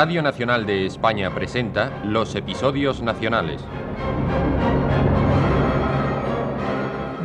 [0.00, 3.60] Radio Nacional de España presenta los episodios nacionales.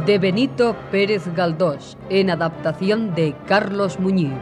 [0.07, 4.33] De Benito Pérez Galdós, en adaptación de Carlos Muñiz.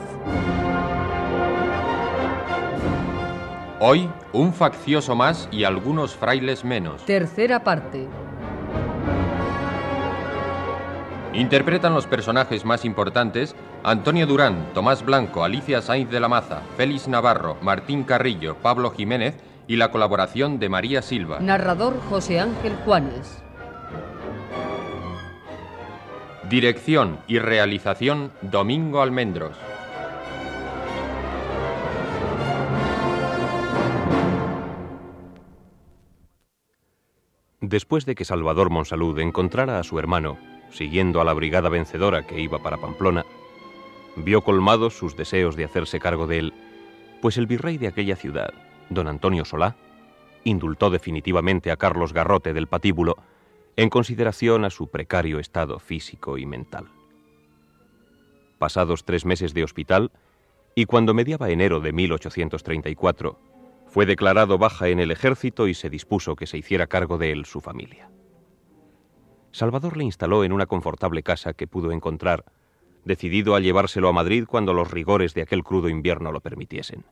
[3.81, 7.03] Hoy, un faccioso más y algunos frailes menos.
[7.03, 8.07] Tercera parte.
[11.33, 17.07] Interpretan los personajes más importantes Antonio Durán, Tomás Blanco, Alicia Sainz de la Maza, Félix
[17.07, 21.39] Navarro, Martín Carrillo, Pablo Jiménez y la colaboración de María Silva.
[21.39, 23.41] Narrador José Ángel Juanes.
[26.49, 29.55] Dirección y realización Domingo Almendros.
[37.61, 40.37] Después de que Salvador Monsalud encontrara a su hermano,
[40.71, 43.25] siguiendo a la brigada vencedora que iba para Pamplona,
[44.15, 46.53] vio colmados sus deseos de hacerse cargo de él,
[47.21, 48.53] pues el virrey de aquella ciudad,
[48.89, 49.75] don Antonio Solá,
[50.43, 53.17] indultó definitivamente a Carlos Garrote del Patíbulo
[53.75, 56.87] en consideración a su precario estado físico y mental.
[58.57, 60.11] Pasados tres meses de hospital,
[60.75, 63.39] y cuando mediaba enero de 1834,
[63.87, 67.45] fue declarado baja en el ejército y se dispuso que se hiciera cargo de él
[67.45, 68.09] su familia.
[69.51, 72.45] Salvador le instaló en una confortable casa que pudo encontrar,
[73.05, 77.03] decidido a llevárselo a Madrid cuando los rigores de aquel crudo invierno lo permitiesen.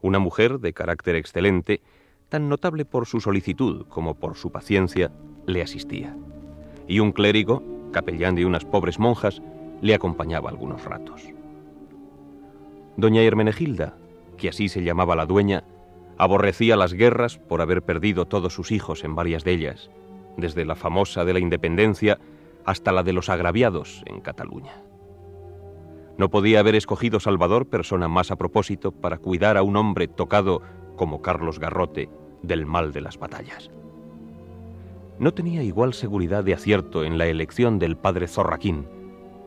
[0.00, 1.80] Una mujer de carácter excelente,
[2.28, 5.12] tan notable por su solicitud como por su paciencia,
[5.46, 6.16] le asistía.
[6.88, 9.40] Y un clérigo, capellán de unas pobres monjas,
[9.80, 11.22] le acompañaba algunos ratos.
[12.96, 13.96] Doña Hermenegilda,
[14.36, 15.64] que así se llamaba la dueña,
[16.18, 19.90] aborrecía las guerras por haber perdido todos sus hijos en varias de ellas,
[20.36, 22.18] desde la famosa de la Independencia
[22.64, 24.82] hasta la de los agraviados en Cataluña.
[26.18, 30.62] No podía haber escogido Salvador persona más a propósito para cuidar a un hombre tocado
[30.96, 32.10] como Carlos Garrote
[32.42, 33.70] del mal de las batallas.
[35.18, 38.86] No tenía igual seguridad de acierto en la elección del padre Zorraquín,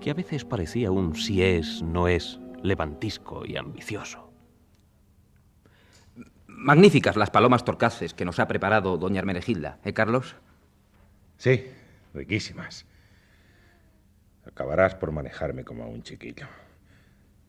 [0.01, 4.31] que a veces parecía un si es, no es, levantisco y ambicioso.
[6.47, 10.35] Magníficas las palomas torcaces que nos ha preparado doña Hermenegilda, ¿eh, Carlos?
[11.37, 11.65] Sí,
[12.13, 12.85] riquísimas.
[14.45, 16.47] Acabarás por manejarme como a un chiquillo.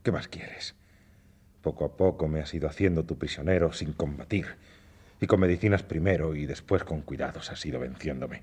[0.03, 0.75] ¿Qué más quieres?
[1.63, 4.47] Poco a poco me has ido haciendo tu prisionero sin combatir.
[5.21, 8.43] Y con medicinas primero y después con cuidados has ido venciéndome.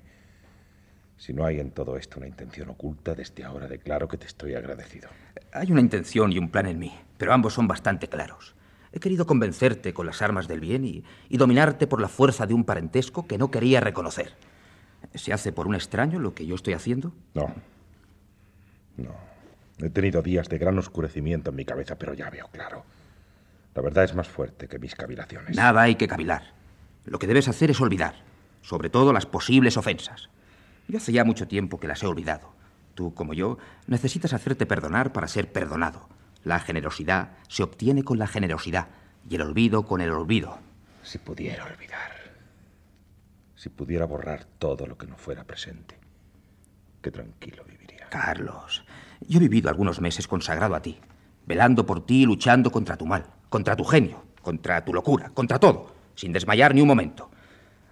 [1.16, 4.54] Si no hay en todo esto una intención oculta, desde ahora declaro que te estoy
[4.54, 5.08] agradecido.
[5.52, 8.54] Hay una intención y un plan en mí, pero ambos son bastante claros.
[8.92, 12.54] He querido convencerte con las armas del bien y, y dominarte por la fuerza de
[12.54, 14.34] un parentesco que no quería reconocer.
[15.14, 17.12] ¿Se hace por un extraño lo que yo estoy haciendo?
[17.34, 17.54] No.
[18.96, 19.14] No.
[19.78, 22.84] He tenido días de gran oscurecimiento en mi cabeza, pero ya veo claro.
[23.74, 25.56] La verdad es más fuerte que mis cavilaciones.
[25.56, 26.52] Nada hay que cavilar.
[27.04, 28.22] Lo que debes hacer es olvidar,
[28.62, 30.28] sobre todo las posibles ofensas.
[30.88, 32.52] Yo hace ya mucho tiempo que las he olvidado.
[32.94, 36.08] Tú, como yo, necesitas hacerte perdonar para ser perdonado.
[36.44, 38.88] La generosidad se obtiene con la generosidad
[39.28, 40.58] y el olvido con el olvido.
[41.02, 42.13] Si pudiera olvidar.
[43.64, 45.98] Si pudiera borrar todo lo que no fuera presente.
[47.00, 48.10] Qué tranquilo viviría.
[48.10, 48.84] Carlos,
[49.26, 50.98] yo he vivido algunos meses consagrado a ti,
[51.46, 55.58] velando por ti y luchando contra tu mal, contra tu genio, contra tu locura, contra
[55.58, 57.30] todo, sin desmayar ni un momento.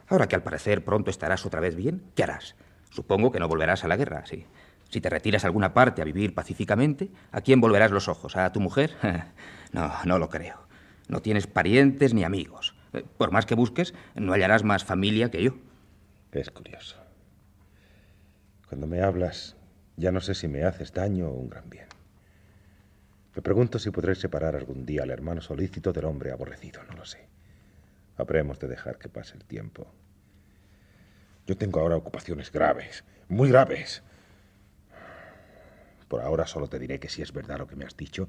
[0.09, 2.54] Ahora que al parecer pronto estarás otra vez bien, ¿qué harás?
[2.91, 4.44] Supongo que no volverás a la guerra, sí.
[4.91, 8.37] Si te retiras a alguna parte a vivir pacíficamente, ¿a quién volverás los ojos?
[8.37, 8.94] ¿A tu mujer?
[9.72, 10.66] no, no lo creo.
[11.09, 12.75] No tienes parientes ni amigos.
[13.16, 15.56] Por más que busques, no hallarás más familia que yo.
[16.32, 16.97] Es curioso.
[18.69, 19.56] Cuando me hablas,
[19.97, 21.86] ya no sé si me haces daño o un gran bien.
[23.34, 27.04] Me pregunto si podré separar algún día al hermano solícito del hombre aborrecido, no lo
[27.04, 27.28] sé.
[28.16, 29.86] Habremos de dejar que pase el tiempo.
[31.47, 34.03] Yo tengo ahora ocupaciones graves, muy graves.
[36.09, 38.28] Por ahora solo te diré que si es verdad lo que me has dicho,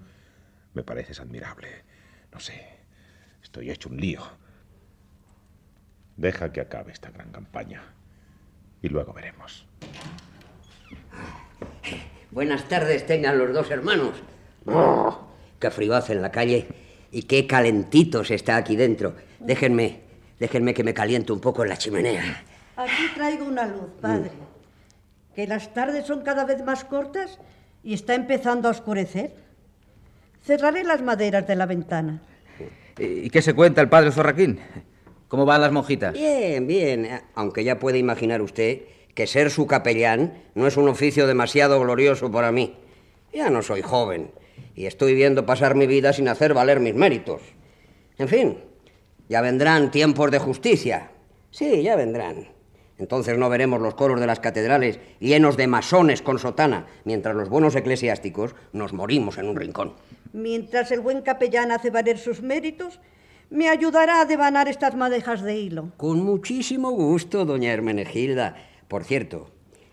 [0.74, 1.84] me pareces admirable.
[2.32, 2.66] No sé,
[3.42, 4.22] estoy hecho un lío.
[6.18, 7.84] Deja que acabe esta gran campaña
[8.82, 9.66] y luego veremos.
[12.32, 14.12] Buenas tardes tengan los dos hermanos.
[14.66, 15.28] Oh,
[15.60, 16.68] qué frío hace en la calle
[17.12, 19.16] y qué calentito se está aquí dentro.
[19.40, 20.02] Déjenme,
[20.40, 22.44] déjenme que me caliente un poco en la chimenea.
[22.76, 24.32] Aquí traigo una luz, padre.
[25.36, 27.40] Que las tardes son cada vez más cortas
[27.84, 29.36] y está empezando a oscurecer.
[30.44, 32.22] Cerraré las maderas de la ventana.
[32.98, 34.60] ¿Y qué se cuenta el padre Zorraquín?
[35.34, 36.14] ¿Cómo van las monjitas?
[36.14, 37.10] Bien, bien.
[37.34, 38.82] Aunque ya puede imaginar usted
[39.16, 42.78] que ser su capellán no es un oficio demasiado glorioso para mí.
[43.34, 44.30] Ya no soy joven
[44.76, 47.42] y estoy viendo pasar mi vida sin hacer valer mis méritos.
[48.20, 48.60] En fin,
[49.28, 51.10] ya vendrán tiempos de justicia.
[51.50, 52.50] Sí, ya vendrán.
[53.00, 57.50] Entonces no veremos los coros de las catedrales llenos de masones con sotana, mientras los
[57.50, 59.96] buenos eclesiásticos nos morimos en un rincón.
[60.32, 63.00] Mientras el buen capellán hace valer sus méritos,
[63.54, 65.92] me ayudará a devanar estas madejas de hilo.
[65.98, 68.56] Con muchísimo gusto, doña Hermenegilda.
[68.88, 69.52] Por cierto,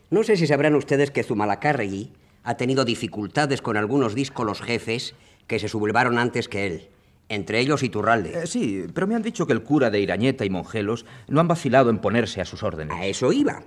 [0.09, 2.11] no sé si sabrán ustedes que Zumalacárregui
[2.43, 5.15] ha tenido dificultades con algunos díscolos jefes
[5.47, 6.89] que se sublevaron antes que él.
[7.29, 8.31] Entre ellos Iturralde.
[8.31, 11.49] Eh, sí, pero me han dicho que el cura de Irañeta y Monjelos no han
[11.49, 12.97] vacilado en ponerse a sus órdenes.
[12.97, 13.63] A eso iba.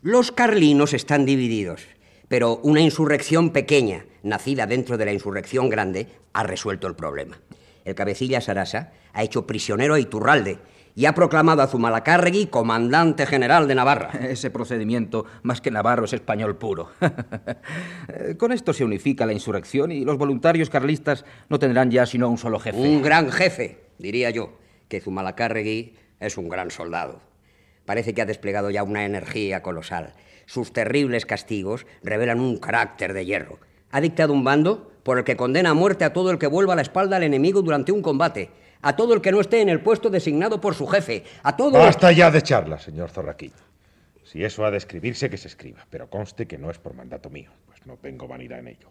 [0.00, 1.82] Los carlinos están divididos,
[2.28, 7.38] pero una insurrección pequeña, nacida dentro de la insurrección grande, ha resuelto el problema.
[7.84, 10.58] El cabecilla Sarasa ha hecho prisionero a Iturralde
[10.94, 14.10] y ha proclamado a Zumalacárregui comandante general de Navarra.
[14.28, 16.90] Ese procedimiento, más que navarro, es español puro.
[18.38, 22.38] Con esto se unifica la insurrección y los voluntarios carlistas no tendrán ya sino un
[22.38, 22.78] solo jefe.
[22.78, 27.20] Un gran jefe, diría yo, que Zumalacárregui es un gran soldado.
[27.86, 30.14] Parece que ha desplegado ya una energía colosal.
[30.46, 33.58] Sus terribles castigos revelan un carácter de hierro.
[33.90, 36.74] Ha dictado un bando por el que condena a muerte a todo el que vuelva
[36.74, 38.50] la espalda al enemigo durante un combate
[38.82, 41.72] a todo el que no esté en el puesto designado por su jefe, a todo...
[41.72, 43.52] Basta ya de charla, señor Zorraquín.
[44.24, 47.30] Si eso ha de escribirse, que se escriba, pero conste que no es por mandato
[47.30, 48.90] mío, pues no tengo vanidad en ello.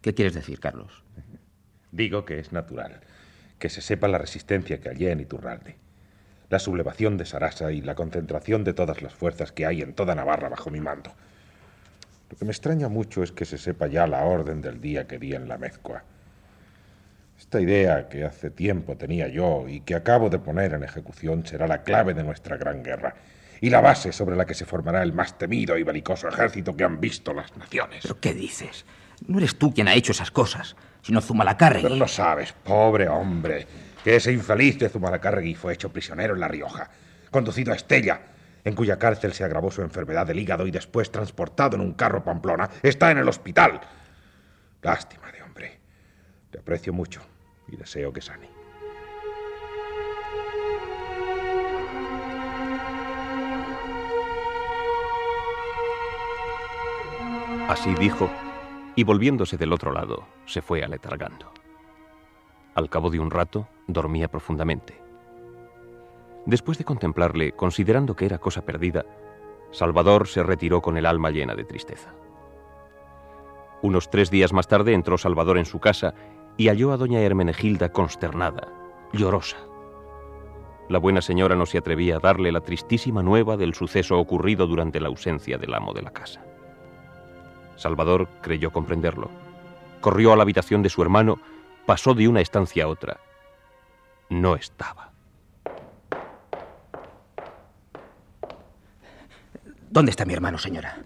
[0.00, 1.02] ¿Qué quieres decir, Carlos?
[1.92, 3.00] Digo que es natural
[3.58, 5.76] que se sepa la resistencia que hallé en Iturralde,
[6.48, 10.14] la sublevación de Sarasa y la concentración de todas las fuerzas que hay en toda
[10.14, 11.12] Navarra bajo mi mando.
[12.30, 15.18] Lo que me extraña mucho es que se sepa ya la orden del día que
[15.18, 16.02] di en la mezcua
[17.38, 21.66] esta idea que hace tiempo tenía yo y que acabo de poner en ejecución será
[21.68, 23.14] la clave de nuestra gran guerra
[23.60, 26.84] y la base sobre la que se formará el más temido y belicoso ejército que
[26.84, 28.00] han visto las naciones.
[28.02, 28.84] ¿Pero qué dices?
[29.26, 31.84] No eres tú quien ha hecho esas cosas, sino Zumalacárregui.
[31.84, 33.66] Pero no sabes, pobre hombre,
[34.02, 36.90] que ese infeliz de Zumalacárregui fue hecho prisionero en La Rioja,
[37.30, 38.20] conducido a Estella,
[38.68, 42.22] en cuya cárcel se agravó su enfermedad del hígado y después transportado en un carro
[42.22, 43.80] Pamplona, está en el hospital.
[44.82, 45.80] Lástima de hombre.
[46.50, 47.20] Te aprecio mucho
[47.66, 48.48] y deseo que sane.
[57.68, 58.30] Así dijo,
[58.96, 61.52] y volviéndose del otro lado, se fue aletargando.
[62.74, 65.07] Al cabo de un rato, dormía profundamente.
[66.48, 69.04] Después de contemplarle, considerando que era cosa perdida,
[69.70, 72.14] Salvador se retiró con el alma llena de tristeza.
[73.82, 76.14] Unos tres días más tarde entró Salvador en su casa
[76.56, 78.66] y halló a doña Hermenegilda consternada,
[79.12, 79.58] llorosa.
[80.88, 85.00] La buena señora no se atrevía a darle la tristísima nueva del suceso ocurrido durante
[85.00, 86.42] la ausencia del amo de la casa.
[87.76, 89.28] Salvador creyó comprenderlo.
[90.00, 91.40] Corrió a la habitación de su hermano,
[91.84, 93.20] pasó de una estancia a otra.
[94.30, 95.17] No estaba.
[99.90, 101.02] ¿Dónde está mi hermano, señora?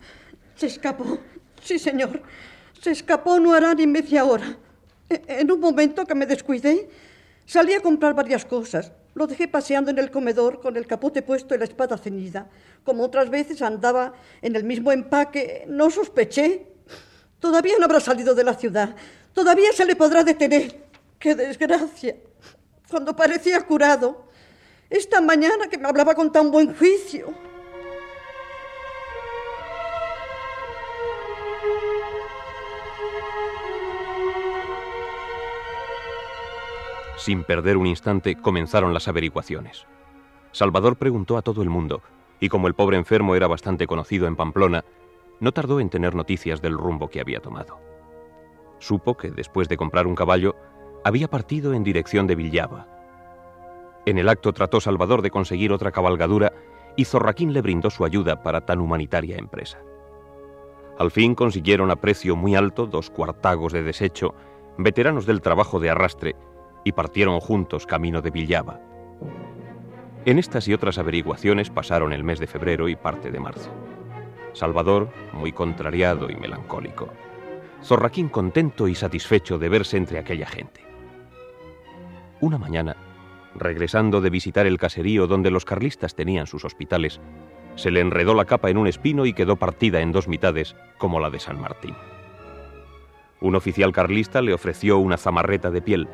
[0.56, 1.18] Se escapó.
[1.62, 2.22] Sí, señor.
[2.80, 4.56] Se escapó no hará ni media hora.
[5.08, 6.88] En un momento que me descuidé,
[7.46, 8.92] salí a comprar varias cosas.
[9.14, 12.48] Lo dejé paseando en el comedor con el capote puesto y la espada ceñida.
[12.82, 16.66] Como otras veces andaba en el mismo empaque, no sospeché.
[17.38, 18.96] Todavía no habrá salido de la ciudad.
[19.32, 20.86] Todavía se le podrá detener.
[21.18, 22.16] ¡Qué desgracia!
[22.90, 24.26] Cuando parecía curado.
[24.90, 27.32] Esta mañana que me hablaba con tan buen juicio.
[37.22, 39.86] Sin perder un instante comenzaron las averiguaciones.
[40.50, 42.02] Salvador preguntó a todo el mundo,
[42.40, 44.84] y como el pobre enfermo era bastante conocido en Pamplona,
[45.38, 47.78] no tardó en tener noticias del rumbo que había tomado.
[48.80, 50.56] Supo que, después de comprar un caballo,
[51.04, 52.88] había partido en dirección de Villava.
[54.04, 56.52] En el acto trató Salvador de conseguir otra cabalgadura
[56.96, 59.78] y Zorraquín le brindó su ayuda para tan humanitaria empresa.
[60.98, 64.34] Al fin consiguieron a precio muy alto dos cuartagos de desecho,
[64.76, 66.34] veteranos del trabajo de arrastre,
[66.84, 68.80] y partieron juntos camino de Villava.
[70.24, 73.72] En estas y otras averiguaciones pasaron el mes de febrero y parte de marzo.
[74.52, 77.08] Salvador, muy contrariado y melancólico.
[77.82, 80.80] Zorraquín contento y satisfecho de verse entre aquella gente.
[82.40, 82.96] Una mañana,
[83.54, 87.20] regresando de visitar el caserío donde los carlistas tenían sus hospitales,
[87.74, 91.20] se le enredó la capa en un espino y quedó partida en dos mitades, como
[91.20, 91.96] la de San Martín.
[93.40, 96.08] Un oficial carlista le ofreció una zamarreta de piel,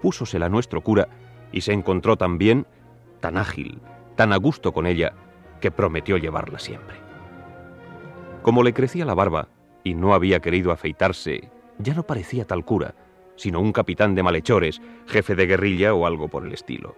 [0.00, 1.08] púsosela nuestro cura
[1.52, 2.66] y se encontró tan bien,
[3.20, 3.80] tan ágil,
[4.16, 5.12] tan a gusto con ella,
[5.60, 6.96] que prometió llevarla siempre.
[8.42, 9.48] Como le crecía la barba
[9.84, 12.94] y no había querido afeitarse, ya no parecía tal cura,
[13.36, 16.96] sino un capitán de malhechores, jefe de guerrilla o algo por el estilo.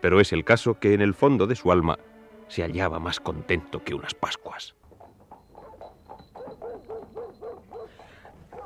[0.00, 1.98] Pero es el caso que en el fondo de su alma
[2.48, 4.74] se hallaba más contento que unas Pascuas.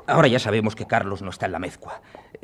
[0.05, 2.01] Ahora ya sabemos que Carlos no está en la mezcua.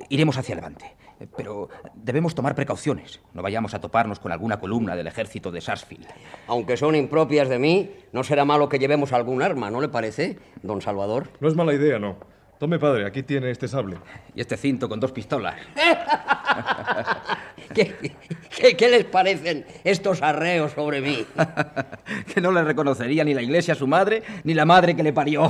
[0.10, 0.96] Iremos hacia Levante.
[1.36, 3.20] Pero debemos tomar precauciones.
[3.34, 6.08] No vayamos a toparnos con alguna columna del ejército de Sarsfield.
[6.48, 10.40] Aunque son impropias de mí, no será malo que llevemos algún arma, ¿no le parece,
[10.64, 11.30] don Salvador?
[11.42, 12.18] No es mala idea, no.
[12.60, 13.98] Tome, padre, aquí tiene este sable.
[14.36, 15.56] Y este cinto con dos pistolas.
[17.74, 17.96] ¿Qué,
[18.50, 21.26] qué, qué les parecen estos arreos sobre mí?
[22.34, 25.14] que no le reconocería ni la iglesia a su madre, ni la madre que le
[25.14, 25.50] parió.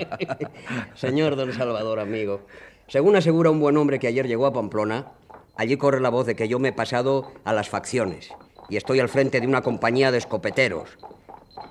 [0.94, 2.42] Señor don Salvador, amigo,
[2.90, 5.12] según asegura un buen hombre que ayer llegó a Pamplona,
[5.54, 8.30] allí corre la voz de que yo me he pasado a las facciones
[8.68, 10.98] y estoy al frente de una compañía de escopeteros.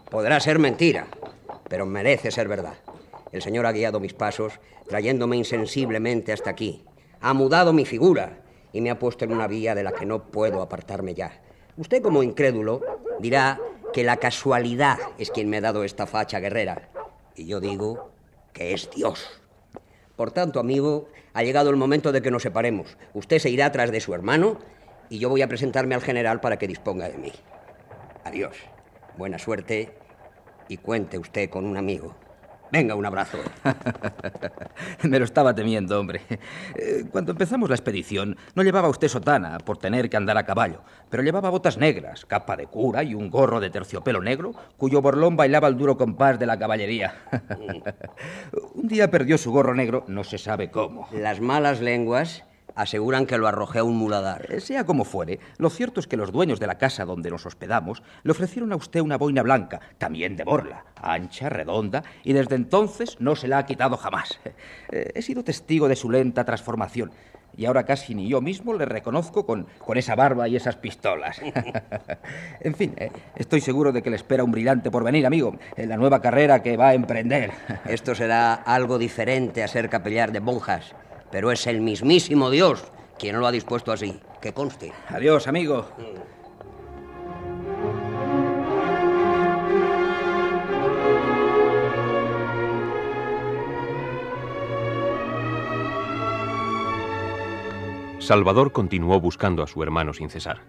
[0.10, 1.08] Podrá ser mentira,
[1.68, 2.76] pero merece ser verdad.
[3.34, 6.86] El Señor ha guiado mis pasos, trayéndome insensiblemente hasta aquí.
[7.20, 8.40] Ha mudado mi figura
[8.72, 11.42] y me ha puesto en una vía de la que no puedo apartarme ya.
[11.76, 12.82] Usted, como incrédulo,
[13.20, 13.60] dirá
[13.92, 16.88] que la casualidad es quien me ha dado esta facha guerrera.
[17.36, 18.10] Y yo digo
[18.54, 19.39] que es Dios.
[20.20, 22.98] Por tanto, amigo, ha llegado el momento de que nos separemos.
[23.14, 24.60] Usted se irá tras de su hermano
[25.10, 27.32] y yo voy a presentarme al general para que disponga de mí.
[28.26, 28.58] Adiós.
[29.18, 29.94] Buena suerte
[30.68, 32.18] y cuente usted con un amigo.
[32.72, 33.38] Venga, un abrazo.
[35.04, 36.22] Me lo estaba temiendo, hombre.
[36.76, 40.82] Eh, Cuando empezamos la expedición, no llevaba usted sotana por tener que andar a caballo,
[41.10, 45.36] pero llevaba botas negras, capa de cura y un gorro de terciopelo negro, cuyo borlón
[45.36, 47.16] bailaba el duro compás de la caballería.
[48.76, 51.08] un día perdió su gorro negro, no se sabe cómo.
[51.12, 52.44] Las malas lenguas
[52.82, 54.46] aseguran que lo arrojé a un muladar.
[54.50, 57.46] Eh, Sea como fuere, lo cierto es que los dueños de la casa donde nos
[57.46, 62.56] hospedamos le ofrecieron a usted una boina blanca, también de borla, ancha, redonda, y desde
[62.56, 64.40] entonces no se la ha quitado jamás.
[64.92, 67.12] Eh, He sido testigo de su lenta transformación,
[67.56, 71.40] y ahora casi ni yo mismo le reconozco con, con esa barba y esas pistolas.
[72.62, 75.98] en fin, eh, estoy seguro de que le espera un brillante porvenir, amigo, en la
[75.98, 77.52] nueva carrera que va a emprender.
[77.86, 80.96] Esto será algo diferente a ser capellar de monjas,
[81.32, 84.20] pero es el mismísimo Dios quien lo ha dispuesto así.
[84.42, 84.94] Que conste.
[85.10, 85.86] Adiós, amigo.
[98.20, 100.62] Salvador continuó buscando a su hermano sin cesar.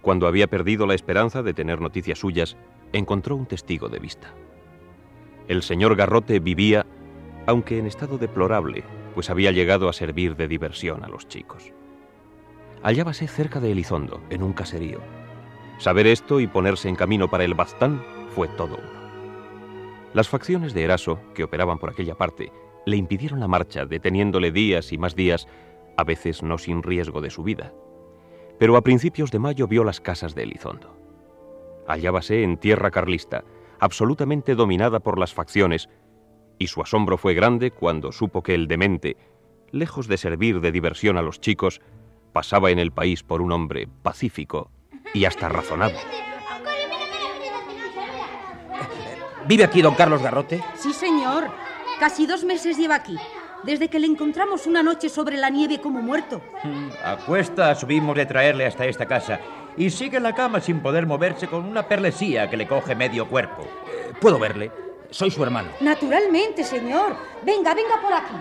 [0.00, 2.56] Cuando había perdido la esperanza de tener noticias suyas,
[2.92, 4.32] encontró un testigo de vista.
[5.48, 6.86] El señor Garrote vivía,
[7.46, 11.72] aunque en estado deplorable, pues había llegado a servir de diversión a los chicos.
[12.82, 15.00] Hallábase cerca de Elizondo, en un caserío.
[15.78, 18.02] Saber esto y ponerse en camino para el Baztán
[18.34, 19.02] fue todo uno.
[20.14, 22.52] Las facciones de Eraso, que operaban por aquella parte,
[22.84, 25.46] le impidieron la marcha, deteniéndole días y más días,
[25.96, 27.72] a veces no sin riesgo de su vida.
[28.58, 30.96] Pero a principios de mayo vio las casas de Elizondo.
[31.86, 33.44] Hallábase en tierra carlista,
[33.80, 35.88] absolutamente dominada por las facciones,
[36.62, 39.16] y su asombro fue grande cuando supo que el demente,
[39.72, 41.80] lejos de servir de diversión a los chicos,
[42.32, 44.70] pasaba en el país por un hombre pacífico
[45.12, 45.98] y hasta razonable.
[49.48, 50.62] ¿Vive aquí don Carlos Garrote?
[50.76, 51.50] Sí, señor.
[51.98, 53.16] Casi dos meses lleva aquí.
[53.64, 56.40] Desde que le encontramos una noche sobre la nieve como muerto.
[57.04, 59.40] A cuesta subimos de traerle hasta esta casa
[59.76, 63.26] y sigue en la cama sin poder moverse con una perlesía que le coge medio
[63.26, 63.62] cuerpo.
[63.62, 64.70] Eh, Puedo verle.
[65.12, 65.70] Soy su hermano.
[65.80, 67.14] Naturalmente, señor.
[67.44, 68.34] Venga, venga por aquí.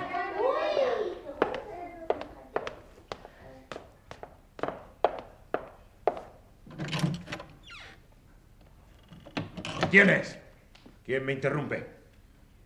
[9.92, 10.38] ¿Quién es?
[11.06, 11.86] ¿Quién me interrumpe?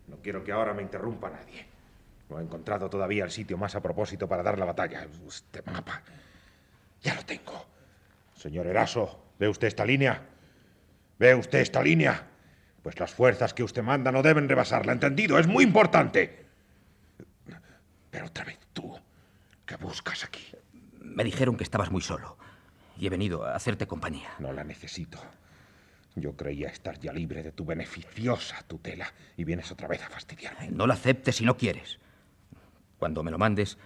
[0.06, 1.66] No quiero que ahora me interrumpa nadie.
[2.30, 5.04] No he encontrado todavía el sitio más a propósito para dar la batalla.
[5.26, 6.00] Este mapa.
[7.02, 7.66] Ya lo tengo.
[8.36, 10.22] Señor Eraso, ¿ve usted esta línea?
[11.18, 12.35] ¿Ve usted esta línea?
[12.86, 15.40] Pues las fuerzas que usted manda no deben rebasarla, ¿entendido?
[15.40, 16.46] Es muy importante.
[18.12, 18.96] Pero otra vez tú,
[19.64, 20.52] ¿qué buscas aquí?
[21.00, 22.38] Me dijeron que estabas muy solo.
[22.96, 24.28] Y he venido a hacerte compañía.
[24.38, 25.18] No la necesito.
[26.14, 30.70] Yo creía estar ya libre de tu beneficiosa tutela y vienes otra vez a fastidiarme.
[30.70, 31.98] No la aceptes si no quieres.
[33.00, 33.78] Cuando me lo mandes,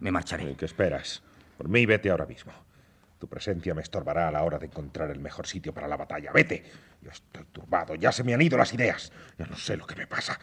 [0.00, 0.50] me marcharé.
[0.50, 1.22] ¿Y qué esperas?
[1.58, 2.54] Por mí, vete ahora mismo.
[3.18, 6.32] Tu presencia me estorbará a la hora de encontrar el mejor sitio para la batalla.
[6.32, 6.64] Vete.
[7.00, 7.94] Yo estoy turbado.
[7.94, 9.10] Ya se me han ido las ideas.
[9.38, 10.38] Ya no sé lo que me pasa.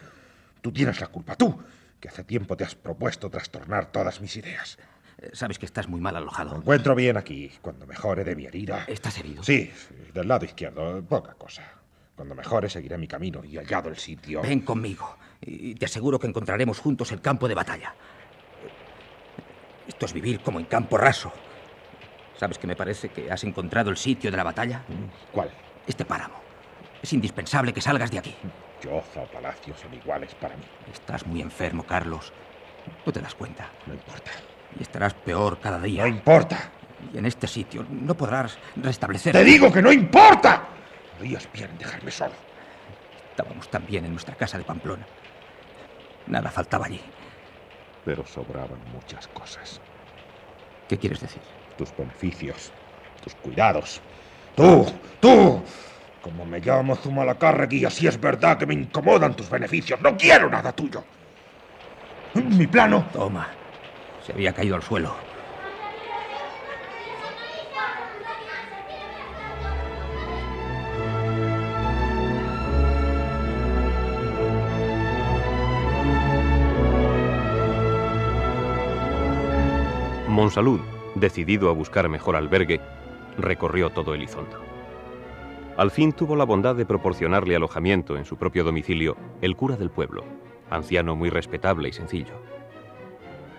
[0.62, 1.36] Tú tienes la culpa.
[1.36, 1.62] Tú,
[2.00, 4.80] que hace tiempo te has propuesto trastornar todas mis ideas.
[5.20, 6.56] Eh, Sabes que estás muy mal Me alojado.
[6.56, 7.52] encuentro bien aquí.
[7.62, 8.86] Cuando mejore de mi herida.
[8.88, 9.44] ¿Estás herido?
[9.44, 11.04] Sí, sí, del lado izquierdo.
[11.04, 11.64] Poca cosa.
[12.16, 14.42] Cuando mejore seguiré mi camino y hallado el sitio.
[14.42, 15.18] Ven conmigo.
[15.42, 17.94] Y te aseguro que encontraremos juntos el campo de batalla.
[19.88, 21.32] Esto es vivir como en campo raso.
[22.38, 24.84] ¿Sabes que me parece que has encontrado el sitio de la batalla?
[25.32, 25.52] ¿Cuál?
[25.86, 26.36] Este páramo.
[27.02, 28.36] Es indispensable que salgas de aquí.
[28.82, 30.64] Choza o palacio son iguales para mí.
[30.92, 32.34] Estás muy enfermo, Carlos.
[33.06, 33.70] No te das cuenta.
[33.86, 34.32] No importa.
[34.78, 36.04] Y estarás peor cada día.
[36.04, 36.72] No importa.
[37.14, 39.34] Y en este sitio no podrás restablecer.
[39.34, 40.64] ¡Te digo que no importa!
[41.18, 42.34] Podrías bien dejarme solo.
[43.30, 45.06] Estábamos tan bien en nuestra casa de Pamplona.
[46.28, 47.02] Nada faltaba allí.
[48.06, 49.82] Pero sobraban muchas cosas.
[50.88, 51.42] ¿Qué quieres decir?
[51.84, 52.72] Tus beneficios,
[53.22, 54.00] tus cuidados.
[54.56, 54.86] Tú,
[55.20, 55.62] tú.
[56.22, 60.00] Como me llamo Zumalacárregui, y así es verdad que me incomodan tus beneficios.
[60.00, 61.04] No quiero nada tuyo.
[62.36, 63.06] Mi plano.
[63.12, 63.50] Toma.
[64.26, 65.14] Se había caído al suelo.
[80.30, 80.80] Monsalud,
[81.24, 82.82] decidido a buscar mejor albergue,
[83.38, 84.60] recorrió todo Elizondo.
[85.78, 89.90] Al fin tuvo la bondad de proporcionarle alojamiento en su propio domicilio el cura del
[89.90, 90.26] pueblo,
[90.70, 92.34] anciano muy respetable y sencillo.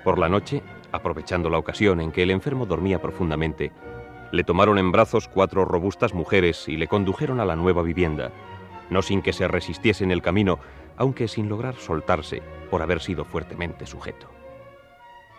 [0.04, 3.72] Por la noche, aprovechando la ocasión en que el enfermo dormía profundamente,
[4.30, 8.30] le tomaron en brazos cuatro robustas mujeres y le condujeron a la nueva vivienda,
[8.90, 10.58] no sin que se resistiese en el camino,
[10.98, 14.28] aunque sin lograr soltarse por haber sido fuertemente sujeto.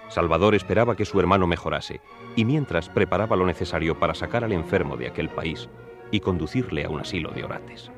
[0.08, 2.02] Salvador esperaba que su hermano mejorase
[2.36, 5.70] y mientras preparaba lo necesario para sacar al enfermo de aquel país
[6.12, 7.92] y conducirle a un asilo de orates.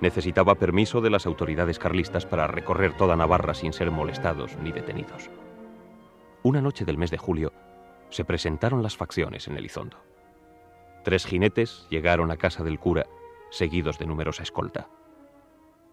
[0.00, 5.28] Necesitaba permiso de las autoridades carlistas para recorrer toda Navarra sin ser molestados ni detenidos.
[6.42, 7.52] Una noche del mes de julio
[8.08, 9.98] se presentaron las facciones en Elizondo.
[11.04, 13.06] Tres jinetes llegaron a casa del cura,
[13.50, 14.88] seguidos de numerosa escolta.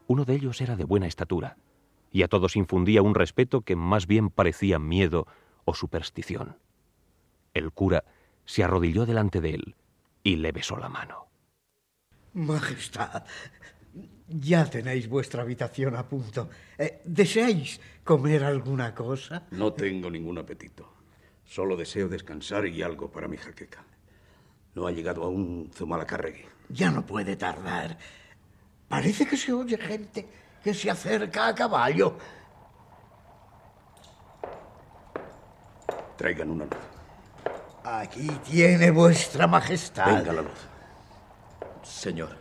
[0.07, 1.57] Uno de ellos era de buena estatura,
[2.11, 5.27] y a todos infundía un respeto que más bien parecía miedo
[5.65, 6.57] o superstición.
[7.53, 8.03] El cura
[8.45, 9.75] se arrodilló delante de él
[10.23, 11.27] y le besó la mano.
[12.33, 13.23] Majestad,
[14.27, 16.49] ya tenéis vuestra habitación a punto.
[16.77, 19.47] Eh, ¿Deseáis comer alguna cosa?
[19.51, 20.93] No tengo ningún apetito.
[21.45, 23.85] Solo deseo descansar y algo para mi jaqueca.
[24.75, 26.43] No ha llegado aún Zumalacárregui.
[26.69, 27.97] Ya no puede tardar.
[28.87, 30.27] Parece que se oye gente
[30.63, 32.17] que se acerca a caballo.
[36.17, 36.73] Traigan una luz.
[37.83, 40.07] Aquí tiene vuestra majestad.
[40.07, 40.67] Venga la luz.
[41.83, 42.35] Señor,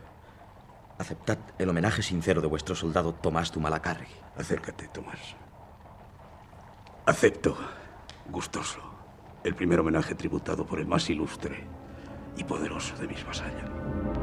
[0.97, 4.15] aceptad el homenaje sincero de vuestro soldado Tomás Zumalacárregui.
[4.37, 5.35] Acércate, Tomás.
[7.05, 7.57] Acepto,
[8.29, 8.79] gustoso,
[9.43, 11.63] el primer homenaje tributado por el más ilustre
[12.35, 14.16] y poderoso de mis vasallos.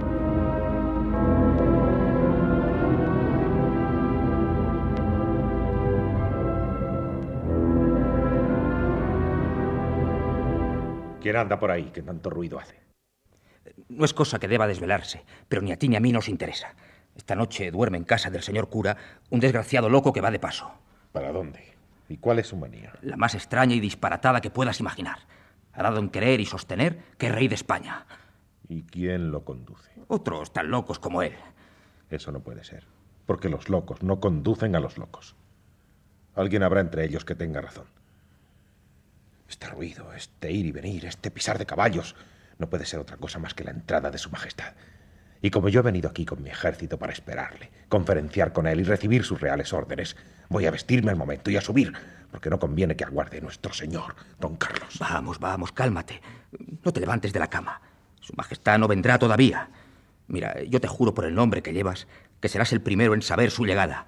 [11.25, 12.77] ¿Quién anda por ahí que tanto ruido hace?
[13.89, 16.75] No es cosa que deba desvelarse, pero ni a ti ni a mí nos interesa.
[17.17, 18.99] Esta noche duerme en casa del señor cura
[19.31, 20.71] un desgraciado loco que va de paso.
[21.13, 21.79] ¿Para dónde?
[22.11, 22.93] ¿Y cuál es su manía?
[23.01, 25.21] La más extraña y disparatada que puedas imaginar.
[25.73, 28.05] Ha dado en creer y sostener que es rey de España.
[28.69, 29.93] ¿Y quién lo conduce?
[30.09, 31.33] Otros tan locos como él.
[32.11, 32.85] Eso no puede ser,
[33.25, 35.37] porque los locos no conducen a los locos.
[36.35, 37.87] Alguien habrá entre ellos que tenga razón.
[39.49, 42.15] Este ruido, este ir y venir, este pisar de caballos,
[42.59, 44.75] no puede ser otra cosa más que la entrada de Su Majestad.
[45.43, 48.85] Y como yo he venido aquí con mi ejército para esperarle, conferenciar con él y
[48.85, 50.17] recibir sus reales órdenes,
[50.49, 51.93] voy a vestirme al momento y a subir,
[52.31, 54.99] porque no conviene que aguarde nuestro señor, don Carlos.
[54.99, 56.23] Vamos, vamos, cálmate.
[56.83, 57.81] No te levantes de la cama.
[58.21, 59.69] Su Majestad no vendrá todavía.
[60.29, 62.07] Mira, yo te juro por el nombre que llevas
[62.41, 64.07] que serás el primero en saber su llegada.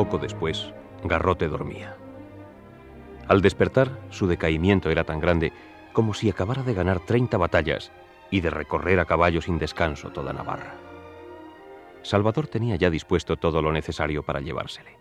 [0.00, 0.72] Poco después,
[1.04, 1.94] Garrote dormía.
[3.28, 5.52] Al despertar, su decaimiento era tan grande
[5.92, 7.92] como si acabara de ganar 30 batallas
[8.30, 10.72] y de recorrer a caballo sin descanso toda Navarra.
[12.00, 14.96] Salvador tenía ya dispuesto todo lo necesario para llevársele.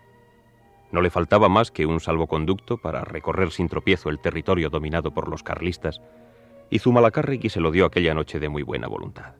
[0.91, 5.29] No le faltaba más que un salvoconducto para recorrer sin tropiezo el territorio dominado por
[5.29, 6.01] los carlistas,
[6.69, 9.35] y Zumalacárregui se lo dio aquella noche de muy buena voluntad.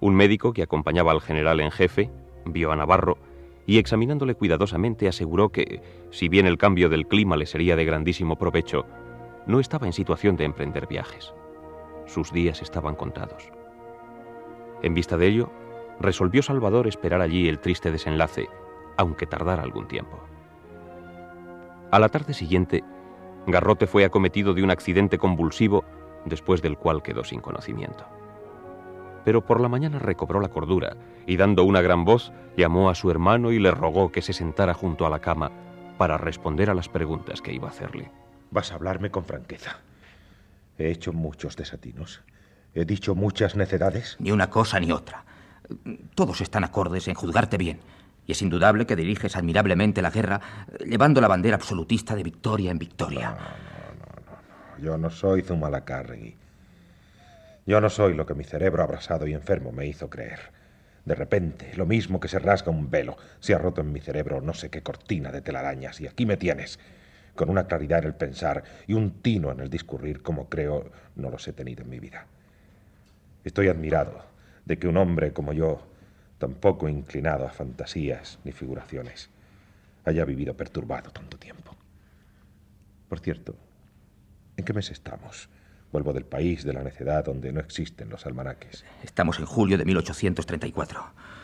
[0.00, 2.10] Un médico que acompañaba al general en jefe
[2.46, 3.16] vio a Navarro
[3.66, 8.36] y examinándole cuidadosamente aseguró que, si bien el cambio del clima le sería de grandísimo
[8.36, 8.86] provecho,
[9.46, 11.34] no estaba en situación de emprender viajes.
[12.06, 13.50] Sus días estaban contados.
[14.82, 15.50] En vista de ello,
[16.00, 18.48] resolvió Salvador esperar allí el triste desenlace,
[18.96, 20.20] aunque tardara algún tiempo.
[21.90, 22.82] A la tarde siguiente,
[23.46, 25.84] Garrote fue acometido de un accidente convulsivo
[26.24, 28.04] después del cual quedó sin conocimiento.
[29.24, 33.10] Pero por la mañana recobró la cordura y dando una gran voz llamó a su
[33.10, 35.50] hermano y le rogó que se sentara junto a la cama
[35.98, 38.10] para responder a las preguntas que iba a hacerle.
[38.50, 39.78] Vas a hablarme con franqueza.
[40.78, 42.22] He hecho muchos desatinos.
[42.74, 44.16] He dicho muchas necedades.
[44.18, 45.24] Ni una cosa ni otra.
[46.14, 47.80] Todos están acordes en juzgarte bien.
[48.26, 50.40] Y es indudable que diriges admirablemente la guerra,
[50.84, 53.30] llevando la bandera absolutista de victoria en victoria.
[53.30, 54.84] No, no, no, no.
[54.84, 56.36] Yo no soy Zumalacárregui.
[57.66, 60.40] Yo no soy lo que mi cerebro abrasado y enfermo me hizo creer.
[61.04, 64.40] De repente, lo mismo que se rasga un velo, se ha roto en mi cerebro
[64.40, 66.78] no sé qué cortina de telarañas, y aquí me tienes,
[67.34, 71.30] con una claridad en el pensar y un tino en el discurrir como creo no
[71.30, 72.26] los he tenido en mi vida.
[73.44, 74.24] Estoy admirado
[74.64, 75.86] de que un hombre como yo,
[76.38, 79.30] tan poco inclinado a fantasías ni figuraciones,
[80.04, 81.76] haya vivido perturbado tanto tiempo.
[83.08, 83.54] Por cierto,
[84.56, 85.48] ¿en qué mes estamos?
[85.94, 88.84] Vuelvo del país de la necedad donde no existen los almanaques.
[89.04, 91.00] Estamos en julio de 1834.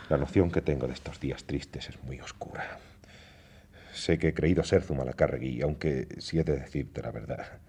[0.09, 2.77] La noción que tengo de estos días tristes es muy oscura.
[3.93, 7.59] Sé que he creído ser Zumalacárregui, aunque si he de decirte la verdad,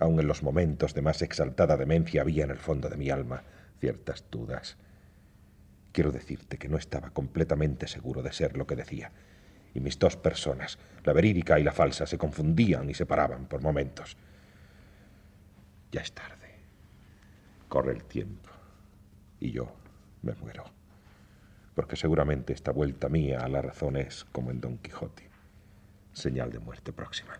[0.00, 3.44] aun en los momentos de más exaltada demencia había en el fondo de mi alma
[3.78, 4.76] ciertas dudas.
[5.92, 9.12] Quiero decirte que no estaba completamente seguro de ser lo que decía,
[9.74, 14.16] y mis dos personas, la verídica y la falsa, se confundían y separaban por momentos.
[15.92, 16.56] Ya es tarde.
[17.68, 18.50] Corre el tiempo.
[19.38, 19.72] Y yo
[20.22, 20.64] me muero.
[21.74, 25.30] Porque seguramente esta vuelta mía a la razón es como en Don Quijote.
[26.12, 27.32] Señal de muerte próxima.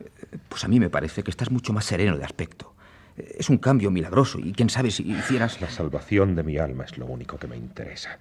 [0.48, 2.74] Pues a mí me parece que estás mucho más sereno de aspecto.
[3.16, 5.60] Es un cambio milagroso y quién sabe si hicieras...
[5.60, 8.18] La salvación de mi alma es lo único que me interesa.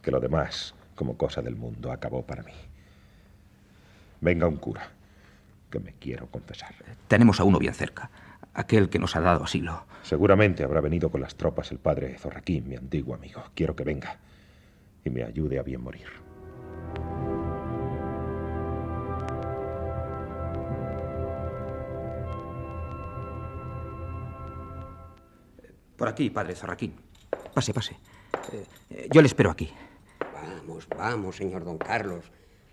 [0.00, 2.52] Que lo demás, como cosa del mundo, acabó para mí.
[4.20, 4.90] Venga un cura,
[5.70, 6.74] que me quiero confesar.
[7.08, 8.10] Tenemos a uno bien cerca,
[8.58, 9.84] aquel que nos ha dado asilo.
[10.02, 13.42] Seguramente habrá venido con las tropas el padre Zorraquín, mi antiguo amigo.
[13.54, 14.18] Quiero que venga
[15.04, 16.08] y me ayude a bien morir.
[25.96, 26.94] Por aquí, padre Zorraquín.
[27.54, 27.96] Pase, pase.
[28.90, 29.70] Eh, yo le espero aquí.
[30.34, 32.24] Vamos, vamos, señor don Carlos.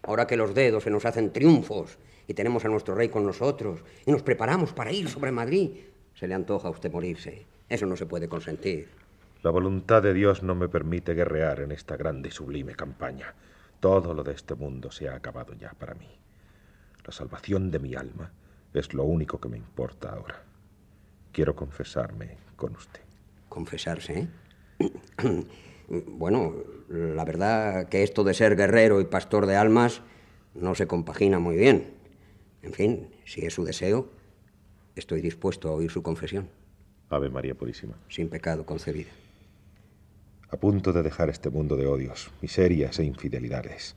[0.02, 3.84] Ahora que los dedos se nos hacen triunfos y tenemos a nuestro rey con nosotros
[4.06, 5.72] y nos preparamos para ir sobre Madrid,
[6.14, 7.46] se le antoja a usted morirse.
[7.68, 8.88] Eso no se puede consentir.
[9.44, 13.36] La voluntad de Dios no me permite guerrear en esta grande y sublime campaña.
[13.80, 16.10] Todo lo de este mundo se ha acabado ya para mí.
[17.06, 18.32] La salvación de mi alma
[18.74, 20.42] es lo único que me importa ahora.
[21.32, 23.02] Quiero confesarme con usted.
[23.50, 24.28] ¿Confesarse?
[24.80, 25.44] ¿eh?
[26.08, 26.56] bueno,
[26.90, 30.02] la verdad que esto de ser guerrero y pastor de almas
[30.54, 31.95] no se compagina muy bien.
[32.66, 34.10] En fin, si es su deseo,
[34.96, 36.50] estoy dispuesto a oír su confesión.
[37.10, 37.94] Ave María Purísima.
[38.10, 39.12] Sin pecado concebida.
[40.50, 43.96] A punto de dejar este mundo de odios, miserias e infidelidades,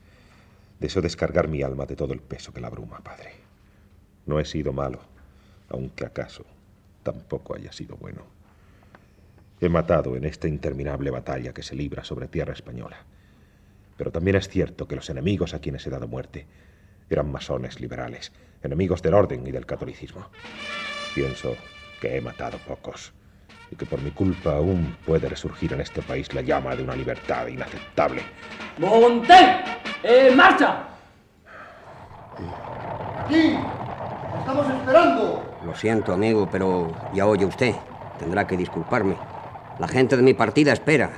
[0.81, 3.33] deseo descargar mi alma de todo el peso que la abruma, Padre.
[4.27, 5.01] No he sido malo,
[5.71, 6.45] aunque acaso
[7.03, 8.27] tampoco haya sido bueno.
[9.63, 12.99] He matado en esta interminable batalla que se libra sobre tierra española.
[13.97, 16.47] Pero también es cierto que los enemigos a quienes he dado muerte
[17.09, 18.31] eran masones liberales,
[18.63, 20.29] enemigos del orden y del catolicismo.
[21.15, 21.57] Pienso
[22.01, 23.13] que he matado pocos
[23.71, 26.97] y que por mi culpa aún puede resurgir en este país la llama de una
[26.97, 28.23] libertad inaceptable.
[28.79, 29.63] ¡Monten!
[30.03, 30.85] ¡En marcha!
[33.25, 33.57] ¡Aquí!
[34.39, 35.45] ¡Estamos esperando!
[35.65, 37.75] Lo siento, amigo, pero ya oye usted.
[38.19, 39.17] Tendrá que disculparme.
[39.79, 41.11] La gente de mi partida espera.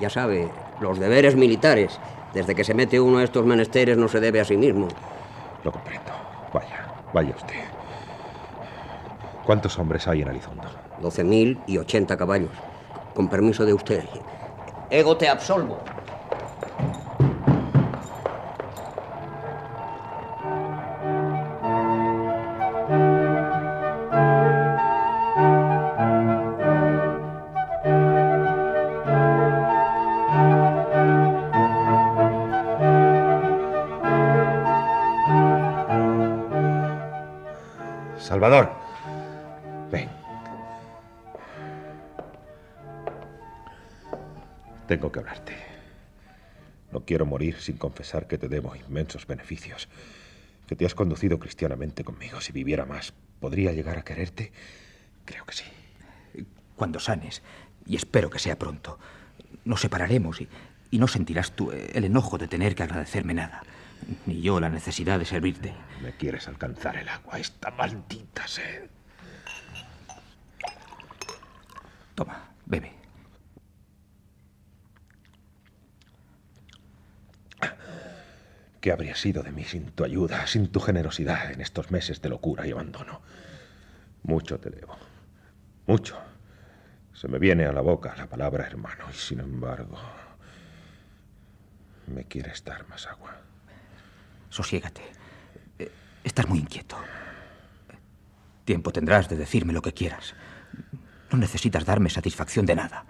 [0.00, 0.48] Ya sabe,
[0.80, 1.98] los deberes militares.
[2.34, 4.88] Desde que se mete uno a estos menesteres no se debe a sí mismo.
[5.64, 6.17] Lo comprendo.
[7.12, 7.54] Vaya, usted.
[9.44, 10.68] ¿Cuántos hombres hay en Elizondo?
[11.00, 12.50] Doce mil y ochenta caballos.
[13.14, 14.04] Con permiso de usted.
[14.90, 15.78] Ego te absolvo.
[45.22, 45.56] Que hablarte.
[46.92, 49.88] No quiero morir sin confesar que te debo inmensos beneficios,
[50.66, 52.40] que te has conducido cristianamente conmigo.
[52.40, 54.52] Si viviera más, ¿podría llegar a quererte?
[55.24, 55.64] Creo que sí.
[56.76, 57.42] Cuando sanes,
[57.86, 58.98] y espero que sea pronto,
[59.64, 60.48] nos separaremos y,
[60.90, 63.62] y no sentirás tú el enojo de tener que agradecerme nada
[64.26, 65.74] ni yo la necesidad de servirte.
[66.02, 68.88] Me quieres alcanzar el agua, esta maldita sed.
[72.14, 72.97] Toma, bebe.
[78.88, 82.30] ¿Qué habría sido de mí sin tu ayuda, sin tu generosidad en estos meses de
[82.30, 83.20] locura y abandono?
[84.22, 84.96] Mucho te debo.
[85.86, 86.16] Mucho.
[87.12, 89.98] Se me viene a la boca la palabra hermano y sin embargo
[92.06, 93.36] me quieres dar más agua.
[94.48, 95.02] Sosiégate.
[95.78, 95.92] Eh,
[96.24, 96.96] Estás muy inquieto.
[98.64, 100.32] Tiempo tendrás de decirme lo que quieras.
[101.30, 103.04] No necesitas darme satisfacción de nada.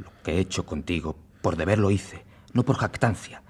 [0.00, 3.42] Lo que he hecho contigo, por deber lo hice, no por jactancia.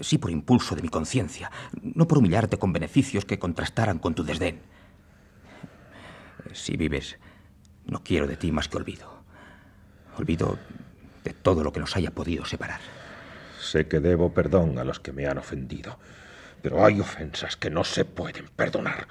[0.00, 1.50] Sí, por impulso de mi conciencia,
[1.82, 4.62] no por humillarte con beneficios que contrastaran con tu desdén.
[6.52, 7.18] Si vives,
[7.86, 9.22] no quiero de ti más que olvido.
[10.16, 10.58] Olvido
[11.24, 12.80] de todo lo que nos haya podido separar.
[13.60, 15.98] Sé que debo perdón a los que me han ofendido,
[16.62, 19.08] pero hay ofensas que no se pueden perdonar.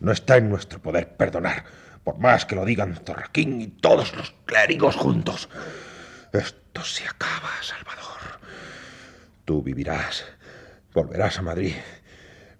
[0.00, 1.64] No está en nuestro poder perdonar,
[2.04, 5.48] por más que lo digan Zorraquín y todos los clérigos juntos.
[6.32, 8.37] Esto se acaba, Salvador.
[9.48, 10.26] Tú vivirás,
[10.92, 11.72] volverás a Madrid,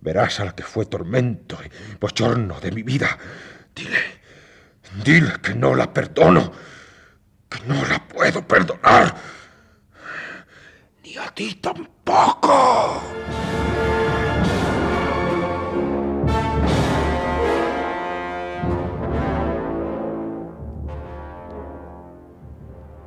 [0.00, 3.18] verás a la que fue tormento y bochorno de mi vida.
[3.74, 3.98] Dile,
[5.04, 6.50] dile que no la perdono,
[7.46, 9.14] que no la puedo perdonar.
[11.04, 13.02] Ni a ti tampoco.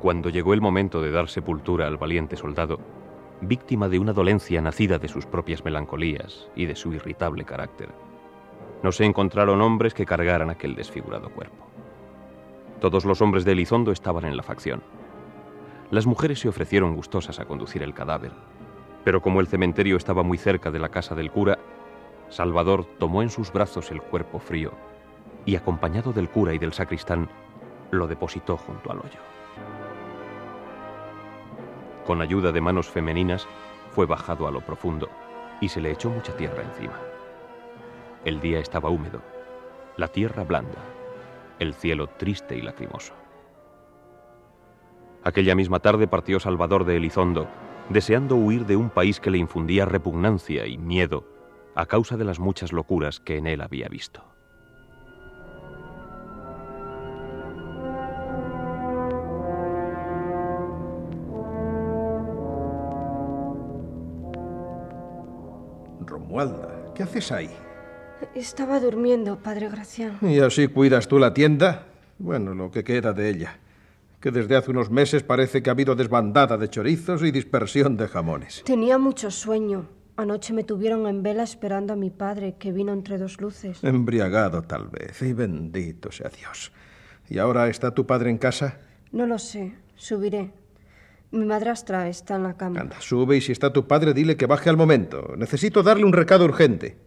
[0.00, 3.01] Cuando llegó el momento de dar sepultura al valiente soldado,
[3.42, 7.90] víctima de una dolencia nacida de sus propias melancolías y de su irritable carácter,
[8.82, 11.66] no se encontraron hombres que cargaran aquel desfigurado cuerpo.
[12.80, 14.82] Todos los hombres de Elizondo estaban en la facción.
[15.90, 18.32] Las mujeres se ofrecieron gustosas a conducir el cadáver,
[19.04, 21.58] pero como el cementerio estaba muy cerca de la casa del cura,
[22.28, 24.72] Salvador tomó en sus brazos el cuerpo frío
[25.44, 27.28] y, acompañado del cura y del sacristán,
[27.90, 29.31] lo depositó junto al hoyo.
[32.06, 33.46] Con ayuda de manos femeninas,
[33.90, 35.08] fue bajado a lo profundo
[35.60, 36.98] y se le echó mucha tierra encima.
[38.24, 39.20] El día estaba húmedo,
[39.96, 40.78] la tierra blanda,
[41.58, 43.14] el cielo triste y lacrimoso.
[45.24, 47.46] Aquella misma tarde partió Salvador de Elizondo,
[47.88, 51.24] deseando huir de un país que le infundía repugnancia y miedo
[51.74, 54.31] a causa de las muchas locuras que en él había visto.
[66.32, 67.50] Romualda, ¿qué haces ahí?
[68.34, 70.16] Estaba durmiendo, padre Gracián.
[70.22, 71.88] ¿Y así cuidas tú la tienda?
[72.18, 73.58] Bueno, lo que queda de ella.
[74.18, 78.08] Que desde hace unos meses parece que ha habido desbandada de chorizos y dispersión de
[78.08, 78.62] jamones.
[78.64, 79.90] Tenía mucho sueño.
[80.16, 83.84] Anoche me tuvieron en vela esperando a mi padre, que vino entre dos luces.
[83.84, 85.20] Embriagado, tal vez.
[85.20, 86.72] Y bendito sea Dios.
[87.28, 88.78] ¿Y ahora está tu padre en casa?
[89.10, 89.74] No lo sé.
[89.96, 90.50] Subiré.
[91.32, 92.80] Mi madrastra está en la cama.
[92.80, 95.34] Anda, sube y si está tu padre, dile que baje al momento.
[95.38, 96.98] Necesito darle un recado urgente.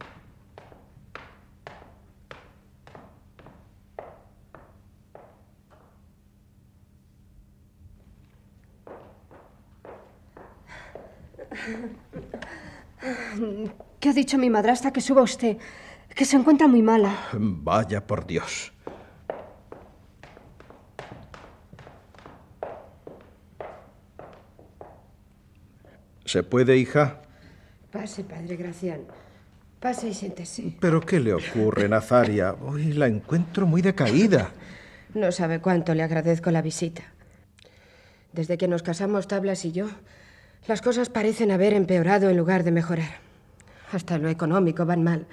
[14.00, 14.92] ¿Qué ha dicho mi madrastra?
[14.92, 15.56] Que suba usted.
[16.14, 17.14] Que se encuentra muy mala.
[17.32, 18.72] Vaya por Dios.
[26.26, 27.22] ¿Se puede, hija?
[27.92, 29.02] Pase, padre Gracián.
[29.80, 30.74] Pase y siéntese.
[30.80, 32.52] ¿Pero qué le ocurre, Nazaria?
[32.54, 34.50] Hoy la encuentro muy decaída.
[35.14, 37.02] No sabe cuánto le agradezco la visita.
[38.32, 39.88] Desde que nos casamos Tablas y yo,
[40.66, 43.20] las cosas parecen haber empeorado en lugar de mejorar.
[43.92, 45.26] Hasta lo económico van mal.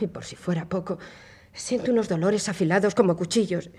[0.00, 0.98] Y por si fuera poco,
[1.54, 3.70] siento unos dolores afilados como cuchillos.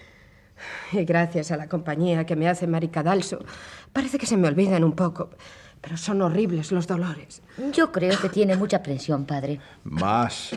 [0.92, 3.46] Y gracias a la compañía que me hace Maricadalso,
[3.94, 5.30] parece que se me olvidan un poco.
[5.82, 7.42] Pero son horribles los dolores.
[7.74, 9.60] Yo creo que tiene mucha presión, padre.
[9.84, 10.52] Más,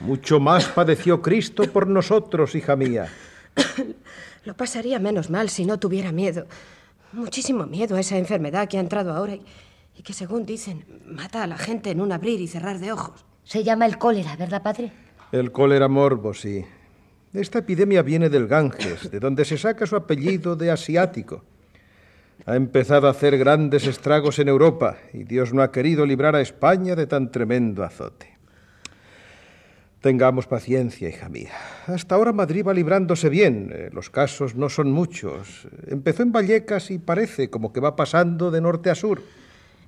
[0.00, 3.08] mucho más padeció Cristo por nosotros, hija mía.
[4.44, 6.46] Lo pasaría menos mal si no tuviera miedo.
[7.12, 9.42] Muchísimo miedo a esa enfermedad que ha entrado ahora y,
[9.96, 13.24] y que, según dicen, mata a la gente en un abrir y cerrar de ojos.
[13.44, 14.92] Se llama el cólera, ¿verdad, padre?
[15.32, 16.64] El cólera morbo, sí.
[17.32, 21.44] Esta epidemia viene del Ganges, de donde se saca su apellido de asiático.
[22.46, 26.40] Ha empezado a hacer grandes estragos en Europa y Dios no ha querido librar a
[26.40, 28.38] España de tan tremendo azote.
[30.00, 31.52] Tengamos paciencia, hija mía.
[31.86, 33.70] Hasta ahora Madrid va librándose bien.
[33.70, 35.68] Eh, Los casos no son muchos.
[35.86, 39.20] Empezó en Vallecas y parece como que va pasando de norte a sur.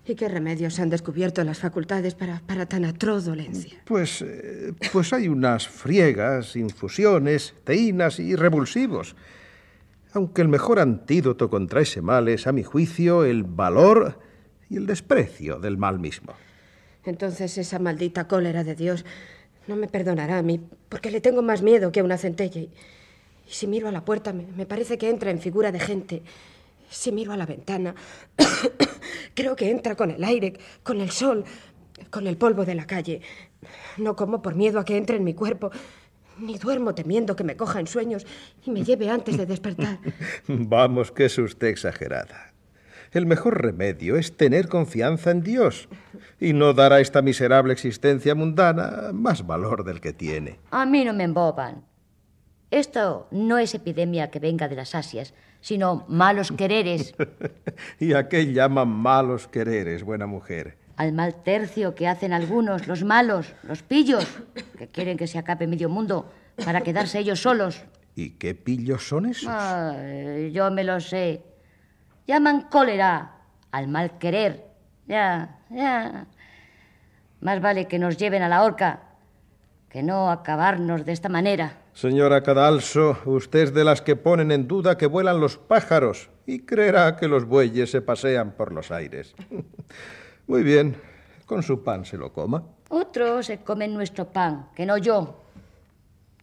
[0.07, 3.79] ¿Y qué remedios han descubierto las facultades para, para tan atroz dolencia?
[3.87, 9.17] Pues, eh, pues hay unas friegas, infusiones, teínas y revulsivos.
[10.15, 14.19] Aunque el mejor antídoto contra ese mal es, a mi juicio, el valor
[14.69, 16.35] y el desprecio del mal mismo.
[17.05, 19.05] Entonces esa maldita cólera de Dios
[19.67, 22.61] no me perdonará a mí, porque le tengo más miedo que a una centella.
[22.61, 22.71] Y,
[23.47, 26.23] si miro a la puerta, me parece que entra en figura de gente.
[26.91, 27.95] Si miro a la ventana,
[29.35, 31.45] creo que entra con el aire, con el sol,
[32.11, 33.21] con el polvo de la calle.
[33.97, 35.71] No como por miedo a que entre en mi cuerpo,
[36.39, 38.27] ni duermo temiendo que me coja en sueños
[38.65, 39.99] y me lleve antes de despertar.
[40.49, 42.53] Vamos, que es usted exagerada.
[43.13, 45.89] El mejor remedio es tener confianza en Dios
[46.41, 50.59] y no dar a esta miserable existencia mundana más valor del que tiene.
[50.71, 51.85] A mí no me emboban.
[52.71, 57.15] Esto no es epidemia que venga de las Asias, sino malos quereres.
[58.01, 60.79] ¿Y a qué llaman malos quereres, buena mujer?
[61.03, 64.25] Al mal tercio que hacen algunos, los malos, los pillos,
[64.79, 66.31] que quieren que se acabe medio mundo
[66.65, 67.83] para quedarse ellos solos.
[68.15, 69.49] ¿Y qué pillos son esos?
[69.51, 71.43] Ay, yo me lo sé.
[72.29, 73.33] Llaman cólera
[73.73, 74.65] al mal querer.
[75.09, 76.29] Ya, ya.
[77.41, 79.01] Más vale que nos lleven a la horca
[79.91, 81.81] que no acabarnos de esta manera.
[81.95, 86.61] Señora Cadalso, usted es de las que ponen en duda que vuelan los pájaros y
[86.61, 89.35] creerá que los bueyes se pasean por los aires.
[90.47, 90.97] Muy bien,
[91.47, 92.63] con su pan se lo coma.
[92.89, 95.41] Otros se comen nuestro pan, que no yo.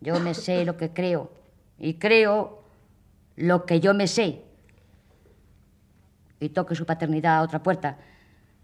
[0.01, 1.31] Yo me sé lo que creo
[1.77, 2.63] y creo
[3.35, 4.41] lo que yo me sé.
[6.39, 7.97] Y toque su paternidad a otra puerta,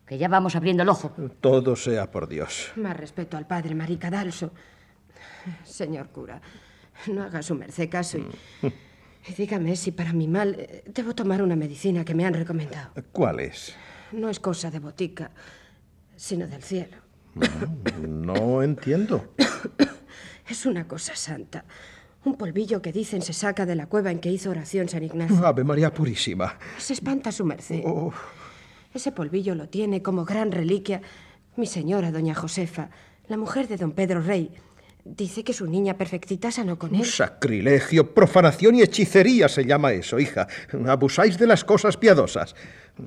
[0.05, 1.11] que ya vamos abriendo el ojo.
[1.41, 2.71] Todo sea por Dios.
[2.77, 4.51] Más respeto al padre Maricadalso.
[5.63, 6.41] Señor cura,
[7.07, 8.25] no haga su merced caso y,
[9.27, 12.91] y dígame si para mi mal eh, debo tomar una medicina que me han recomendado.
[13.11, 13.75] ¿Cuál es?
[14.15, 15.31] No es cosa de botica,
[16.15, 16.97] sino del cielo.
[18.07, 19.33] No entiendo.
[20.47, 21.65] Es una cosa santa.
[22.23, 25.43] Un polvillo que dicen se saca de la cueva en que hizo oración San Ignacio.
[25.43, 26.59] Ave María Purísima.
[26.77, 27.81] Se espanta su merced.
[27.83, 28.13] Oh.
[28.93, 31.01] Ese polvillo lo tiene como gran reliquia
[31.57, 32.89] mi señora, doña Josefa,
[33.27, 34.51] la mujer de don Pedro Rey.
[35.07, 37.05] Dice que su niña perfectita sanó con él.
[37.05, 40.47] Sacrilegio, profanación y hechicería se llama eso, hija.
[40.87, 42.55] Abusáis de las cosas piadosas.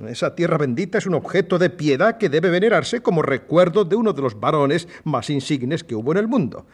[0.07, 4.13] Esa tierra bendita es un objeto de piedad que debe venerarse como recuerdo de uno
[4.13, 6.67] de los varones más insignes que hubo en el mundo.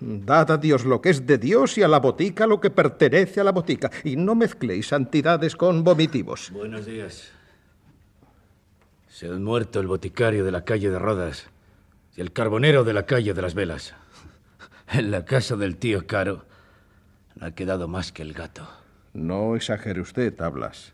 [0.00, 3.40] Dad a Dios lo que es de Dios y a la botica lo que pertenece
[3.40, 3.88] a la botica.
[4.02, 6.50] Y no mezcléis santidades con vomitivos.
[6.50, 7.30] Buenos días.
[9.06, 11.46] Se han muerto el boticario de la calle de Rodas
[12.16, 13.94] y el carbonero de la calle de las Velas.
[14.88, 16.46] En la casa del tío Caro
[17.36, 18.68] no ha quedado más que el gato.
[19.14, 20.92] No exagere usted, Tablas.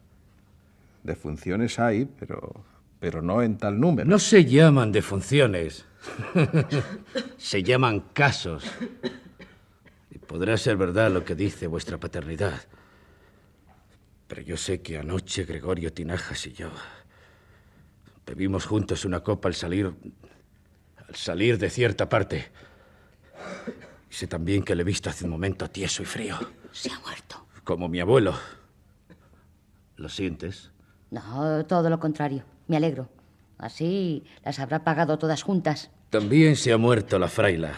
[1.02, 2.64] Defunciones hay, pero,
[3.00, 4.08] pero no en tal número.
[4.08, 5.86] No se llaman defunciones.
[7.36, 8.64] se llaman casos.
[10.10, 12.60] Y podrá ser verdad lo que dice vuestra paternidad.
[14.26, 16.70] Pero yo sé que anoche Gregorio Tinajas y yo
[18.26, 19.94] bebimos juntos una copa al salir
[21.08, 22.48] al salir de cierta parte.
[24.10, 26.36] Y sé también que le he visto hace un momento tieso y frío.
[26.72, 27.46] Se ha muerto.
[27.64, 28.34] Como mi abuelo.
[29.96, 30.70] ¿Lo sientes?
[31.10, 32.44] No, todo lo contrario.
[32.66, 33.08] Me alegro.
[33.58, 35.90] Así las habrá pagado todas juntas.
[36.10, 37.72] También se ha muerto la fraila.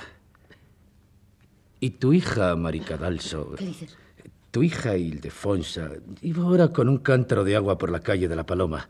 [1.80, 3.54] Y tu hija, Maricadalso.
[3.56, 3.96] ¿Qué dices?
[4.50, 5.90] Tu hija Ildefonsa
[6.22, 8.88] iba ahora con un cántaro de agua por la calle de la Paloma.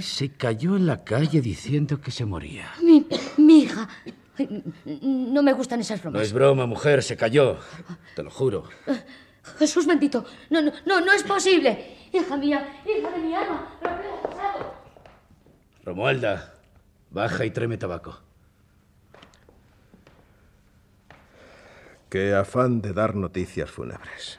[0.00, 2.70] Se cayó en la calle diciendo que se moría.
[2.82, 3.06] Mi,
[3.38, 3.88] mi hija.
[4.94, 6.26] No me gustan esas No bromas.
[6.28, 7.58] es broma, mujer, se cayó.
[8.16, 8.64] Te lo juro.
[9.58, 10.24] Jesús bendito.
[10.50, 11.96] No, no, no, no es posible.
[12.12, 13.76] Hija mía, hija de mi alma.
[13.82, 14.74] ¿Pero qué ha pasado?
[15.84, 16.54] Romualda,
[17.10, 18.20] baja y tráeme tabaco.
[22.08, 24.38] Qué afán de dar noticias fúnebres.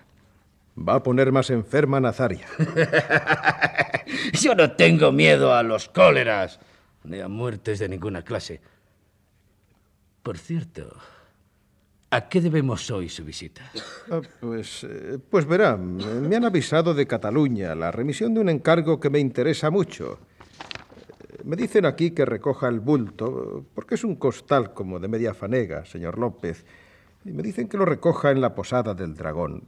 [0.78, 2.46] Va a poner más enferma a Nazaria.
[4.42, 6.60] Yo no tengo miedo a los cóleras,
[7.04, 8.62] ni a muertes de ninguna clase.
[10.24, 10.88] Por cierto,
[12.10, 13.70] ¿a qué debemos hoy su visita?
[14.10, 19.00] Ah, Pues, eh, pues verá, me han avisado de Cataluña la remisión de un encargo
[19.02, 20.20] que me interesa mucho.
[21.30, 25.34] Eh, Me dicen aquí que recoja el bulto, porque es un costal como de media
[25.34, 26.64] fanega, señor López.
[27.26, 29.64] Y me dicen que lo recoja en la posada del dragón.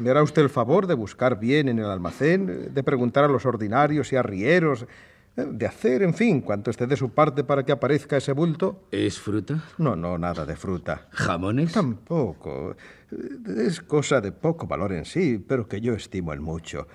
[0.00, 3.44] ¿Me hará usted el favor de buscar bien en el almacén, de preguntar a los
[3.46, 4.86] ordinarios y arrieros,
[5.36, 8.84] de hacer, en fin, cuanto esté de su parte para que aparezca ese bulto?
[8.90, 9.64] ¿Es fruta?
[9.78, 11.08] No, no, nada de fruta.
[11.10, 11.72] ¿Jamones?
[11.72, 12.76] Tampoco.
[13.56, 16.86] Es cosa de poco valor en sí, pero que yo estimo en mucho.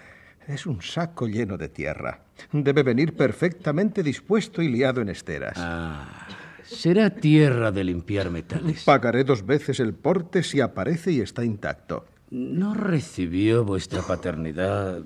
[0.48, 2.22] Es un saco lleno de tierra.
[2.52, 5.56] Debe venir perfectamente dispuesto y liado en esteras.
[5.58, 6.28] Ah,
[6.64, 8.84] será tierra de limpiar metales.
[8.84, 12.06] Pagaré dos veces el porte si aparece y está intacto.
[12.30, 15.02] ¿No recibió vuestra paternidad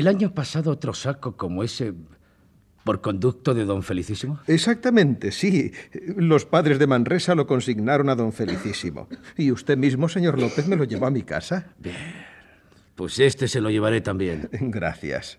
[0.00, 1.92] el año pasado otro saco como ese
[2.90, 4.40] por conducto de don Felicísimo?
[4.48, 5.70] Exactamente, sí.
[6.16, 9.08] Los padres de Manresa lo consignaron a don Felicísimo.
[9.36, 11.68] Y usted mismo, señor López, me lo llevó a mi casa.
[11.78, 11.94] Bien.
[12.96, 14.48] Pues este se lo llevaré también.
[14.60, 15.38] Gracias.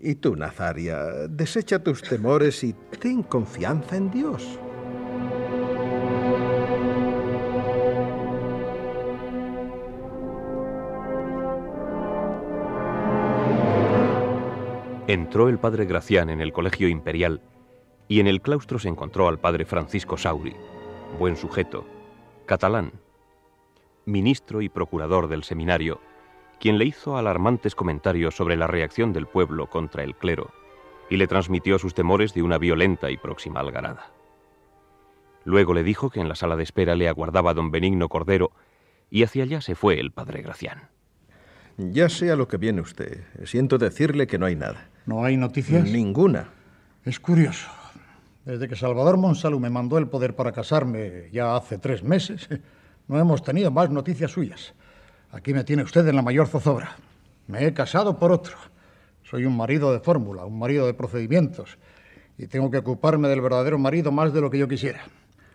[0.00, 4.58] Y tú, Nazaria, desecha tus temores y ten confianza en Dios.
[15.06, 17.42] Entró el padre Gracián en el colegio imperial
[18.08, 20.56] y en el claustro se encontró al padre Francisco Sauri,
[21.18, 21.86] buen sujeto,
[22.46, 22.92] catalán,
[24.06, 26.00] ministro y procurador del seminario,
[26.58, 30.52] quien le hizo alarmantes comentarios sobre la reacción del pueblo contra el clero
[31.10, 34.10] y le transmitió sus temores de una violenta y próxima algarada.
[35.44, 38.52] Luego le dijo que en la sala de espera le aguardaba don Benigno Cordero
[39.10, 40.88] y hacia allá se fue el padre Gracián.
[41.76, 43.24] Ya sé a lo que viene usted.
[43.44, 44.88] Siento decirle que no hay nada.
[45.06, 45.90] ¿No hay noticias?
[45.90, 46.48] Ninguna.
[47.04, 47.68] Es curioso.
[48.44, 52.48] Desde que Salvador Monsalud me mandó el poder para casarme ya hace tres meses,
[53.08, 54.74] no hemos tenido más noticias suyas.
[55.30, 56.96] Aquí me tiene usted en la mayor zozobra.
[57.48, 58.56] Me he casado por otro.
[59.22, 61.78] Soy un marido de fórmula, un marido de procedimientos,
[62.38, 65.00] y tengo que ocuparme del verdadero marido más de lo que yo quisiera.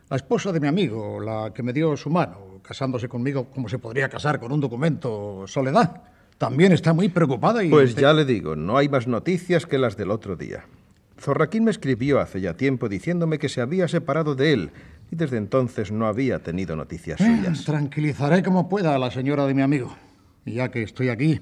[0.09, 3.79] La esposa de mi amigo, la que me dio su mano, casándose conmigo como se
[3.79, 6.01] podría casar con un documento, Soledad,
[6.39, 7.69] también está muy preocupada y...
[7.69, 10.65] Pues ya le digo, no hay más noticias que las del otro día.
[11.19, 14.71] Zorraquín me escribió hace ya tiempo diciéndome que se había separado de él
[15.11, 17.65] y desde entonces no había tenido noticias Eh, suyas.
[17.65, 19.95] tranquilizaré como pueda a la señora de mi amigo.
[20.45, 21.41] Y ya que estoy aquí,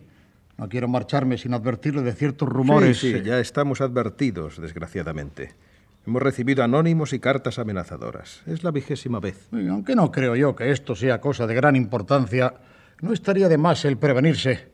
[0.58, 2.98] no quiero marcharme sin advertirle de ciertos rumores.
[2.98, 5.54] Sí, sí, ya estamos advertidos, desgraciadamente.
[6.08, 8.41] Hemos recibido anónimos y cartas amenazadoras.
[8.48, 9.48] Es la vigésima vez.
[9.52, 12.56] Y aunque no creo yo que esto sea cosa de gran importancia,
[13.02, 14.70] no estaría de más el prevenirse,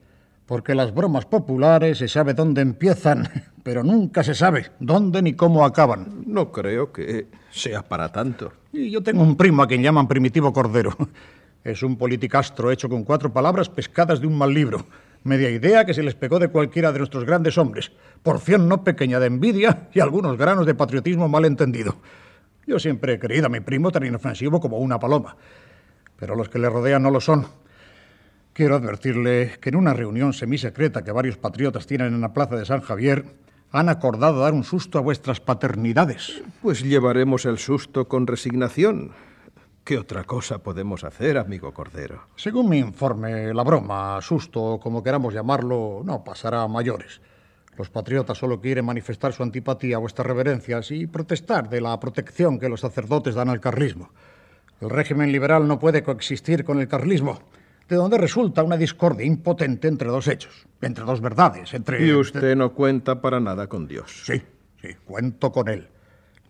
[0.46, 3.30] porque las bromas populares se sabe dónde empiezan,
[3.64, 6.24] pero nunca se sabe dónde ni cómo acaban.
[6.26, 8.52] No creo que sea para tanto.
[8.72, 10.96] Y yo tengo un primo a quien llaman Primitivo Cordero.
[11.64, 14.86] Es un politicastro hecho con cuatro palabras pescadas de un mal libro.
[15.24, 17.94] Media idea que se les pegó de cualquiera de nuestros grandes hombres.
[18.22, 21.96] Porción no pequeña de envidia y algunos granos de patriotismo mal entendido.
[22.68, 25.38] Yo siempre he creído a mi primo tan inofensivo como una paloma.
[26.18, 27.48] Pero los que le rodean no lo son.
[28.54, 32.66] Quiero advertirle que en una reunión semisecreta que varios patriotas tienen en la plaza de
[32.66, 33.26] San Javier,
[33.72, 36.44] han acordado dar un susto a vuestras paternidades.
[36.62, 39.10] Pues llevaremos el susto con resignación.
[39.84, 42.28] ¿Qué otra cosa podemos hacer, amigo Cordero?
[42.36, 47.22] Según mi informe, la broma, susto, como queramos llamarlo, no pasará a mayores.
[47.76, 52.60] Los patriotas solo quieren manifestar su antipatía a vuestras reverencias y protestar de la protección
[52.60, 54.12] que los sacerdotes dan al carlismo.
[54.80, 57.40] El régimen liberal no puede coexistir con el carlismo,
[57.88, 62.06] de donde resulta una discordia impotente entre dos hechos, entre dos verdades, entre...
[62.06, 64.24] Y usted no cuenta para nada con Dios.
[64.26, 64.42] Sí,
[64.82, 65.88] sí, cuento con él.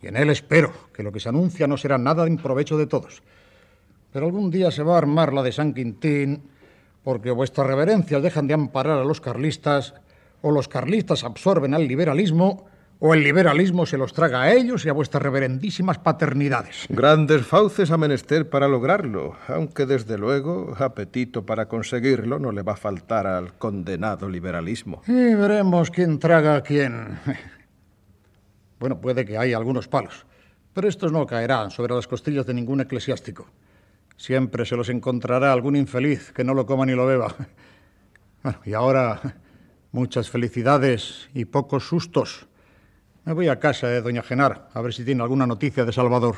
[0.01, 2.88] Y en él espero que lo que se anuncia no será nada en provecho de
[2.88, 3.23] todos.
[4.11, 6.43] Pero algún día se va a armar la de San Quintín,
[7.03, 9.95] porque vuestras reverencias dejan de amparar a los carlistas,
[10.41, 12.65] o los carlistas absorben al liberalismo,
[13.05, 16.85] o el liberalismo se los traga a ellos y a vuestras reverendísimas paternidades.
[16.87, 22.73] Grandes fauces a menester para lograrlo, aunque desde luego apetito para conseguirlo no le va
[22.73, 25.01] a faltar al condenado liberalismo.
[25.05, 27.19] Y veremos quién traga a quién.
[28.79, 30.25] Bueno, puede que haya algunos palos,
[30.73, 33.47] pero estos no caerán sobre las costillas de ningún eclesiástico.
[34.17, 37.35] Siempre se los encontrará algún infeliz que no lo coma ni lo beba.
[38.43, 39.21] Bueno, y ahora
[39.93, 42.47] muchas felicidades y pocos sustos.
[43.26, 46.36] Me voy a casa de doña Genar a ver si tiene alguna noticia de Salvador.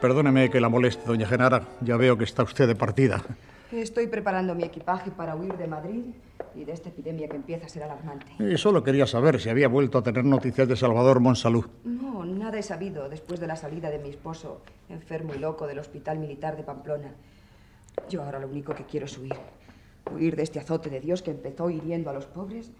[0.00, 1.62] Perdóneme que la moleste, doña Genara.
[1.82, 3.22] Ya veo que está usted de partida.
[3.72, 6.02] Estoy preparando mi equipaje para huir de Madrid
[6.56, 8.26] y de esta epidemia que empieza a ser alarmante.
[8.38, 11.66] Y solo quería saber si había vuelto a tener noticias de Salvador Monsalud.
[11.84, 15.78] No, nada he sabido después de la salida de mi esposo, enfermo y loco del
[15.78, 17.14] Hospital Militar de Pamplona.
[18.08, 19.36] Yo ahora lo único que quiero es huir.
[20.12, 22.72] Huir de este azote de Dios que empezó hiriendo a los pobres.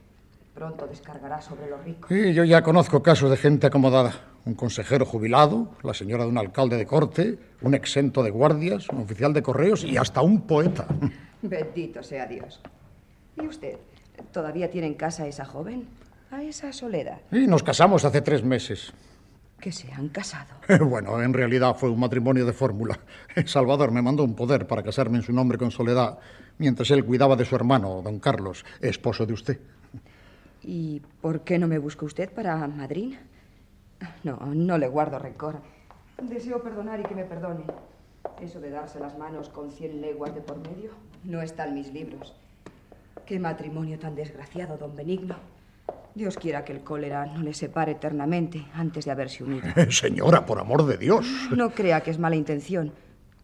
[0.55, 2.09] Pronto descargará sobre los ricos.
[2.09, 4.30] Sí, yo ya conozco casos de gente acomodada.
[4.47, 9.03] Un consejero jubilado, la señora de un alcalde de corte, un exento de guardias, un
[9.03, 10.87] oficial de correos y hasta un poeta.
[11.43, 12.61] Bendito sea Dios.
[13.37, 13.77] ¿Y usted?
[14.33, 15.87] ¿Todavía tiene en casa a esa joven?
[16.31, 17.21] ¿A esa Soledad?
[17.33, 18.93] Y nos casamos hace tres meses.
[19.61, 20.55] Que se han casado.
[20.87, 22.99] Bueno, en realidad fue un matrimonio de fórmula.
[23.45, 26.19] Salvador me mandó un poder para casarme en su nombre con Soledad,
[26.59, 29.61] mientras él cuidaba de su hermano, don Carlos, esposo de usted.
[30.63, 33.15] ¿Y por qué no me busca usted para Madrid?
[34.25, 35.61] No, no le guardo rencor.
[36.23, 37.65] Deseo perdonar y que me perdone.
[38.41, 40.93] Eso de darse las manos con cien leguas de por medio
[41.25, 42.35] no está en mis libros.
[43.27, 45.37] Qué matrimonio tan desgraciado, don Benigno.
[46.15, 49.69] Dios quiera que el cólera no le separe eternamente antes de haberse unido.
[49.91, 51.27] Señora, por amor de Dios.
[51.55, 52.93] No crea que es mala intención.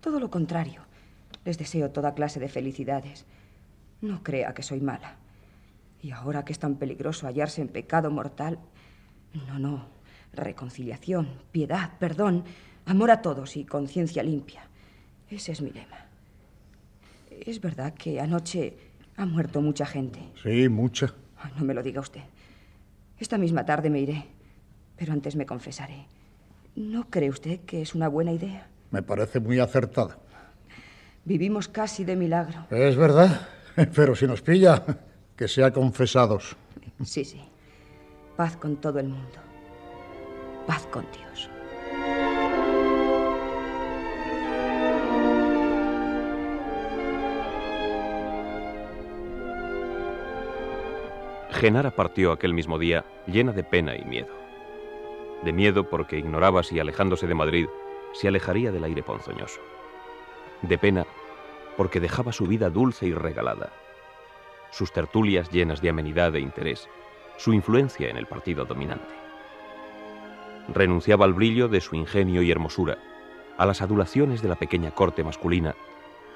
[0.01, 0.83] Todo lo contrario.
[1.45, 3.25] Les deseo toda clase de felicidades.
[4.01, 5.17] No crea que soy mala.
[6.03, 8.59] Y ahora que es tan peligroso hallarse en pecado mortal.
[9.47, 9.96] No, no.
[10.45, 12.45] Reconciliación, piedad, perdón,
[12.85, 14.69] amor a todos y conciencia limpia.
[15.31, 16.07] Ese es mi lema.
[17.31, 18.77] Es verdad que anoche
[19.17, 20.21] ha muerto mucha gente.
[20.43, 21.13] Sí, mucha.
[21.59, 22.23] No me lo diga usted.
[23.19, 24.27] Esta misma tarde me iré,
[24.97, 26.07] pero antes me confesaré.
[26.75, 28.69] ¿No cree usted que es una buena idea?
[28.91, 30.19] Me parece muy acertada.
[31.25, 32.67] Vivimos casi de milagro.
[32.71, 33.49] Es verdad,
[33.95, 34.85] pero si nos pilla,
[35.35, 36.57] que sea confesados.
[37.05, 37.41] Sí, sí.
[38.37, 39.46] Paz con todo el mundo.
[40.67, 41.51] Paz con Dios.
[51.53, 54.29] Genara partió aquel mismo día llena de pena y miedo.
[55.43, 57.67] De miedo porque ignoraba si alejándose de Madrid
[58.13, 59.61] se alejaría del aire ponzoñoso.
[60.63, 61.07] De pena
[61.77, 63.71] porque dejaba su vida dulce y regalada,
[64.71, 66.89] sus tertulias llenas de amenidad e interés,
[67.37, 69.26] su influencia en el partido dominante.
[70.73, 72.99] Renunciaba al brillo de su ingenio y hermosura,
[73.57, 75.75] a las adulaciones de la pequeña corte masculina,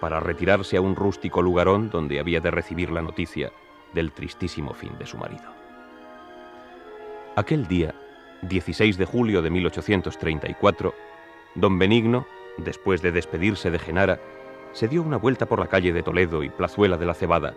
[0.00, 3.52] para retirarse a un rústico lugarón donde había de recibir la noticia
[3.92, 5.52] del tristísimo fin de su marido.
[7.36, 7.94] Aquel día,
[8.42, 10.94] 16 de julio de 1834,
[11.54, 12.26] don Benigno,
[12.56, 14.20] después de despedirse de Genara,
[14.72, 17.54] se dio una vuelta por la calle de Toledo y Plazuela de la Cebada,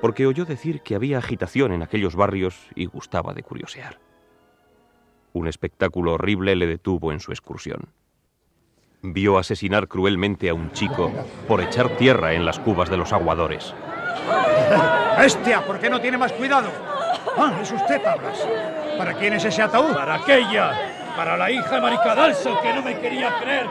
[0.00, 3.98] porque oyó decir que había agitación en aquellos barrios y gustaba de curiosear.
[5.32, 7.88] Un espectáculo horrible le detuvo en su excursión.
[9.02, 11.12] Vio asesinar cruelmente a un chico
[11.46, 13.74] por echar tierra en las cubas de los aguadores.
[15.18, 15.64] ¡Bestia!
[15.64, 16.68] ¿Por qué no tiene más cuidado?
[17.36, 18.46] Ah, es usted, Pablas.
[18.96, 19.94] ¿Para quién es ese ataúd?
[19.94, 23.66] Para aquella, para la hija de Maricadalso, que no me quería creer.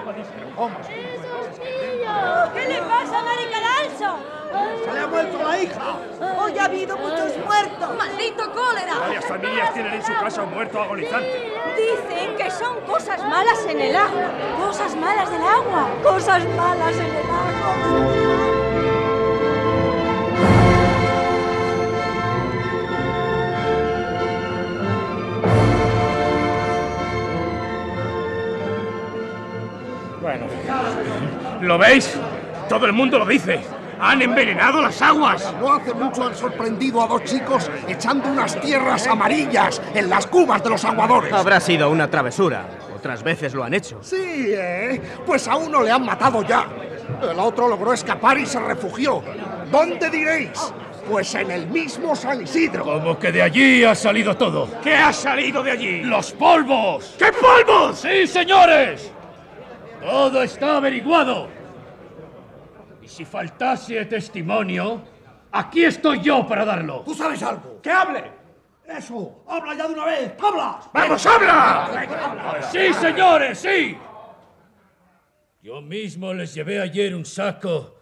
[2.54, 4.37] ¿Qué le pasa a Maricadalso?
[4.88, 5.98] ¡Se le ha muerto la hija!
[6.40, 7.98] Hoy ha habido muchos muertos.
[7.98, 9.00] ¡Maldito cólera!
[9.00, 11.52] Varias familias tienen en su casa un muerto agonizante.
[11.76, 14.32] Dicen que son cosas malas en el agua.
[14.58, 15.90] Cosas malas del agua.
[16.02, 17.48] Cosas malas en el agua.
[30.22, 30.46] Bueno,
[31.62, 32.18] ¿lo veis?
[32.70, 33.77] Todo el mundo lo dice.
[34.00, 35.54] Han envenenado las aguas.
[35.60, 40.64] No hace mucho han sorprendido a dos chicos echando unas tierras amarillas en las cubas
[40.64, 41.34] de los aguadores.
[41.34, 42.66] Habrá sido una travesura.
[42.96, 44.00] Otras veces lo han hecho.
[44.02, 44.16] Sí,
[44.50, 45.02] ¿eh?
[45.26, 46.68] Pues a uno le han matado ya.
[47.22, 49.24] El otro logró escapar y se refugió.
[49.72, 50.74] ¿Dónde diréis?
[51.10, 52.84] Pues en el mismo San Isidro.
[52.84, 54.68] Como que de allí ha salido todo.
[54.84, 56.04] ¿Qué ha salido de allí?
[56.04, 57.16] ¡Los polvos!
[57.18, 58.00] ¿Qué polvos?
[58.00, 59.12] Sí, señores.
[60.02, 61.48] Todo está averiguado.
[63.08, 65.02] Y si faltase testimonio,
[65.54, 67.04] aquí estoy yo para darlo.
[67.06, 67.82] ¿Tú sabes algo?
[67.82, 68.22] ¡Que hable!
[68.86, 69.46] ¡Eso!
[69.48, 70.34] ¡Habla ya de una vez!
[70.38, 70.90] ¡Hablas!
[70.94, 72.68] ¡Vamos, habla!
[72.70, 73.98] Sí, señores, sí.
[75.62, 77.98] Yo mismo les llevé ayer un saco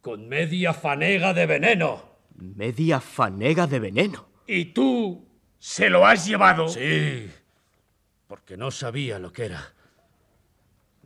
[0.00, 2.02] con media fanega de veneno.
[2.36, 4.28] Media fanega de veneno.
[4.46, 6.68] ¿Y tú se lo has llevado?
[6.68, 7.30] Sí,
[8.26, 9.74] porque no sabía lo que era.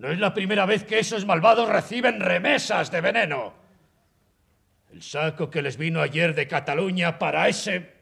[0.01, 3.53] No es la primera vez que esos malvados reciben remesas de veneno.
[4.91, 8.01] El saco que les vino ayer de Cataluña para ese...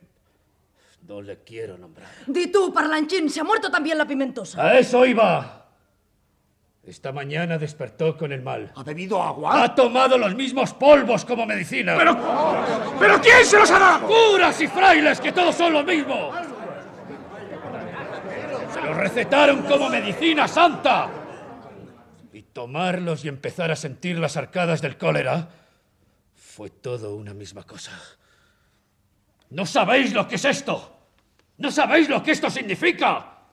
[1.09, 2.07] No le quiero nombrar.
[2.29, 4.65] Di tú, parlanchín, se ha muerto también la pimentosa.
[4.65, 5.67] A eso iba.
[6.85, 8.73] Esta mañana despertó con el mal.
[8.77, 9.65] ¿Ha bebido agua?
[9.65, 11.97] Ha tomado los mismos polvos como medicina.
[11.99, 12.17] ¡Pero,
[13.01, 14.07] pero quién se los ha dado!
[14.07, 16.31] ¡Curas y frailes, que todos son lo mismo!
[18.73, 21.18] Se los recetaron como medicina santa.
[22.59, 25.49] Tomarlos y empezar a sentir las arcadas del cólera
[26.35, 27.93] fue todo una misma cosa.
[29.51, 30.99] ¿No sabéis lo que es esto?
[31.59, 33.45] ¿No sabéis lo que esto significa?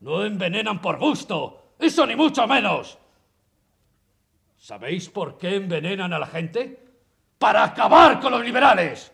[0.00, 2.98] No envenenan por gusto, eso ni mucho menos.
[4.56, 6.76] ¿Sabéis por qué envenenan a la gente?
[7.38, 9.12] Para acabar con los liberales.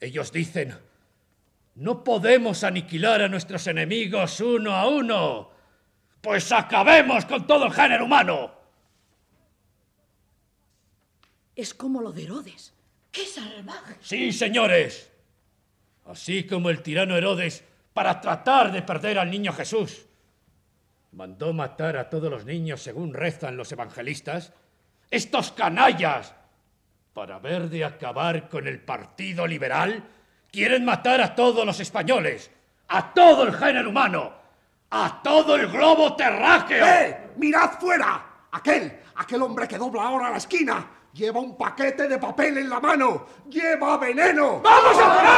[0.00, 0.76] Ellos dicen,
[1.76, 5.53] no podemos aniquilar a nuestros enemigos uno a uno,
[6.24, 8.50] pues acabemos con todo el género humano.
[11.54, 12.72] Es como lo de Herodes,
[13.12, 13.96] ¡Qué salvaje!
[14.00, 15.12] Sí, señores.
[16.06, 17.62] Así como el tirano Herodes,
[17.92, 20.06] para tratar de perder al niño Jesús,
[21.12, 24.52] mandó matar a todos los niños según rezan los evangelistas,
[25.10, 26.34] estos canallas,
[27.12, 30.02] para ver de acabar con el Partido Liberal,
[30.50, 32.50] quieren matar a todos los españoles,
[32.88, 34.43] a todo el género humano,
[34.96, 36.86] a todo el globo terráqueo.
[36.86, 37.32] ¡Eh!
[37.36, 38.24] ¡Mirad fuera!
[38.52, 42.70] Aquel, aquel hombre que dobla ahora a la esquina, lleva un paquete de papel en
[42.70, 44.60] la mano, lleva veneno.
[44.60, 45.34] ¡Vamos a por él!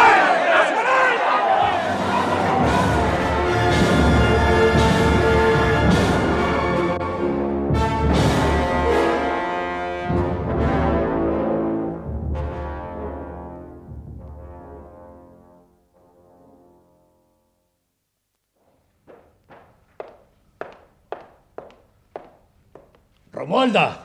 [23.57, 24.05] Romualda.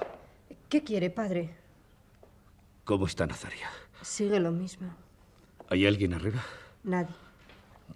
[0.70, 1.49] ¿Qué quiere, padre?
[2.86, 3.68] ¿Cómo está Nazaria?
[4.02, 4.95] Sigue lo mismo.
[5.68, 6.41] ¿Hay alguien arriba?
[6.86, 7.14] Nadie.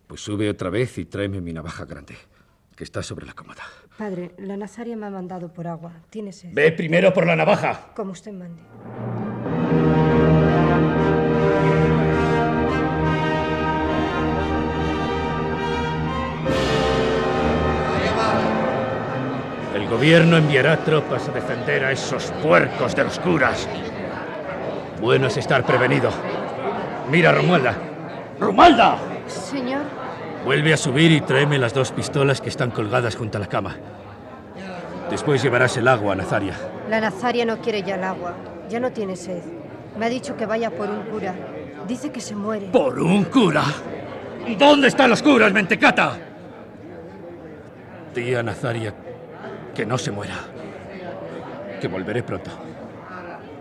[0.05, 2.17] Pues sube otra vez y tráeme mi navaja grande,
[2.75, 3.63] que está sobre la cómoda.
[3.97, 5.93] Padre, la Nazaria me ha mandado por agua.
[6.09, 6.49] Tiene sed.
[6.53, 7.93] Ve primero por la navaja.
[7.95, 8.61] Como usted mande.
[19.95, 23.65] Gobierno enviará tropas a defender a esos puercos de los curas.
[24.99, 26.09] Bueno es estar prevenido.
[27.09, 27.73] Mira, Romualda.
[28.37, 28.97] ¡Romualda!
[29.25, 29.83] Señor.
[30.43, 33.77] Vuelve a subir y tráeme las dos pistolas que están colgadas junto a la cama.
[35.09, 36.55] Después llevarás el agua a Nazaria.
[36.89, 38.33] La Nazaria no quiere ya el agua.
[38.69, 39.43] Ya no tiene sed.
[39.97, 41.33] Me ha dicho que vaya por un cura.
[41.87, 42.67] Dice que se muere.
[42.67, 43.63] ¿Por un cura?
[44.59, 46.17] ¿Dónde están los curas, mentecata?
[48.13, 48.93] Tía Nazaria,
[49.75, 50.35] que no se muera.
[51.79, 52.49] Que volveré pronto.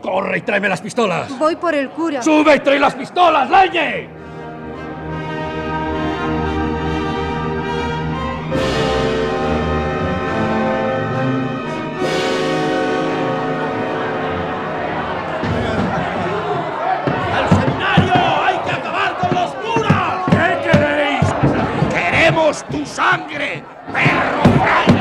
[0.01, 1.37] ¡Corre y tráeme las pistolas!
[1.39, 2.23] Voy por el cura.
[2.23, 4.09] ¡Sube y trae las pistolas, Leñe!
[17.35, 18.15] ¡Al seminario!
[18.45, 20.25] ¡Hay que acabar con los curas!
[20.31, 21.27] ¿Qué queréis?
[21.93, 24.94] ¡Queremos tu sangre, perro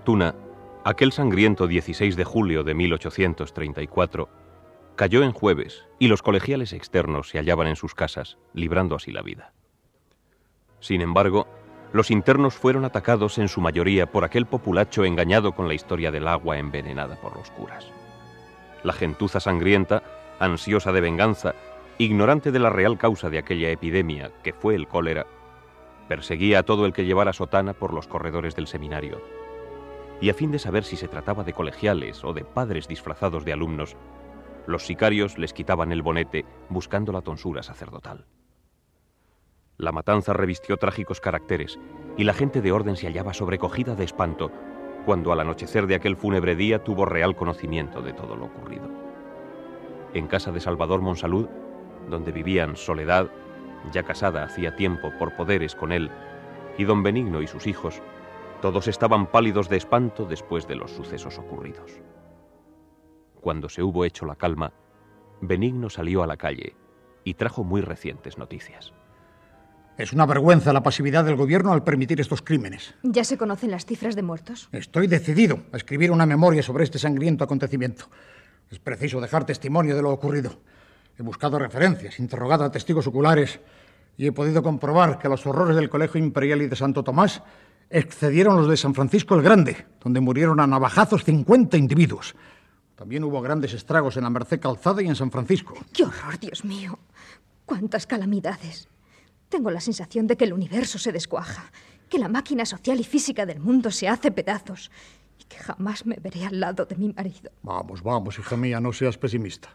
[0.00, 0.34] fortuna,
[0.82, 4.30] aquel sangriento 16 de julio de 1834
[4.96, 9.20] cayó en jueves y los colegiales externos se hallaban en sus casas, librando así la
[9.20, 9.52] vida.
[10.80, 11.46] Sin embargo,
[11.92, 16.28] los internos fueron atacados en su mayoría por aquel populacho engañado con la historia del
[16.28, 17.86] agua envenenada por los curas.
[18.82, 20.02] La gentuza sangrienta,
[20.38, 21.54] ansiosa de venganza,
[21.98, 25.26] ignorante de la real causa de aquella epidemia, que fue el cólera,
[26.08, 29.20] perseguía a todo el que llevara sotana por los corredores del seminario.
[30.20, 33.52] Y a fin de saber si se trataba de colegiales o de padres disfrazados de
[33.52, 33.96] alumnos,
[34.66, 38.26] los sicarios les quitaban el bonete buscando la tonsura sacerdotal.
[39.78, 41.78] La matanza revistió trágicos caracteres
[42.18, 44.52] y la gente de orden se hallaba sobrecogida de espanto
[45.06, 48.88] cuando al anochecer de aquel fúnebre día tuvo real conocimiento de todo lo ocurrido.
[50.12, 51.48] En casa de Salvador Monsalud,
[52.10, 53.30] donde vivían Soledad,
[53.92, 56.10] ya casada hacía tiempo por poderes con él,
[56.76, 58.02] y don Benigno y sus hijos,
[58.60, 61.92] todos estaban pálidos de espanto después de los sucesos ocurridos.
[63.40, 64.72] Cuando se hubo hecho la calma,
[65.40, 66.76] Benigno salió a la calle
[67.24, 68.92] y trajo muy recientes noticias.
[69.96, 72.94] Es una vergüenza la pasividad del gobierno al permitir estos crímenes.
[73.02, 74.68] ¿Ya se conocen las cifras de muertos?
[74.72, 78.06] Estoy decidido a escribir una memoria sobre este sangriento acontecimiento.
[78.70, 80.60] Es preciso dejar testimonio de lo ocurrido.
[81.18, 83.60] He buscado referencias, interrogado a testigos oculares
[84.16, 87.42] y he podido comprobar que los horrores del Colegio Imperial y de Santo Tomás
[87.90, 92.34] excedieron los de San Francisco el Grande, donde murieron a navajazos 50 individuos.
[92.94, 95.74] También hubo grandes estragos en la Merced Calzada y en San Francisco.
[95.92, 96.98] ¡Qué horror, Dios mío!
[97.66, 98.88] ¡Cuántas calamidades!
[99.48, 101.72] Tengo la sensación de que el universo se descuaja
[102.08, 104.90] que la máquina social y física del mundo se hace pedazos
[105.38, 107.50] y que jamás me veré al lado de mi marido.
[107.62, 109.68] Vamos, vamos, hija mía, no seas pesimista.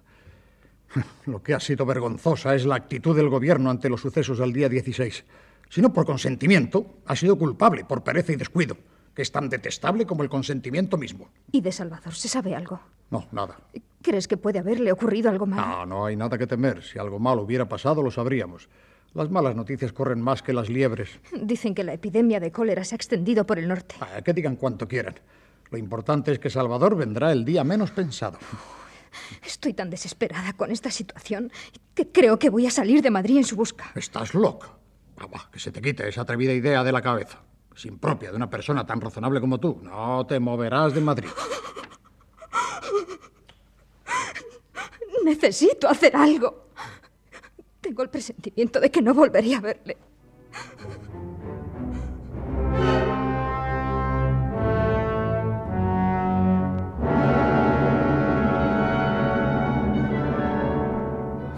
[1.25, 4.69] Lo que ha sido vergonzosa es la actitud del gobierno ante los sucesos del día
[4.69, 5.25] 16.
[5.69, 8.77] Si no por consentimiento, ha sido culpable por pereza y descuido,
[9.13, 11.29] que es tan detestable como el consentimiento mismo.
[11.51, 12.79] ¿Y de Salvador se sabe algo?
[13.09, 13.57] No, nada.
[14.01, 15.65] ¿Crees que puede haberle ocurrido algo malo?
[15.65, 16.83] No, no hay nada que temer.
[16.83, 18.69] Si algo malo hubiera pasado, lo sabríamos.
[19.13, 21.09] Las malas noticias corren más que las liebres.
[21.41, 23.95] Dicen que la epidemia de cólera se ha extendido por el norte.
[24.01, 25.15] Ah, que digan cuanto quieran.
[25.71, 28.37] Lo importante es que Salvador vendrá el día menos pensado.
[29.45, 31.51] Estoy tan desesperada con esta situación
[31.93, 33.91] que creo que voy a salir de Madrid en su busca.
[33.95, 34.71] Estás loca.
[35.17, 37.41] Vamos, que se te quite esa atrevida idea de la cabeza.
[37.75, 39.79] Es impropia de una persona tan razonable como tú.
[39.81, 41.29] No te moverás de Madrid.
[45.23, 46.67] Necesito hacer algo.
[47.81, 49.97] Tengo el presentimiento de que no volveré a verle.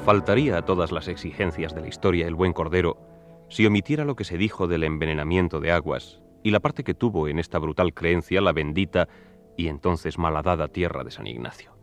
[0.06, 3.17] Faltaría a todas las exigencias de la historia el buen Cordero
[3.50, 7.28] si omitiera lo que se dijo del envenenamiento de aguas y la parte que tuvo
[7.28, 9.08] en esta brutal creencia la bendita
[9.56, 11.76] y entonces malhadada tierra de San Ignacio.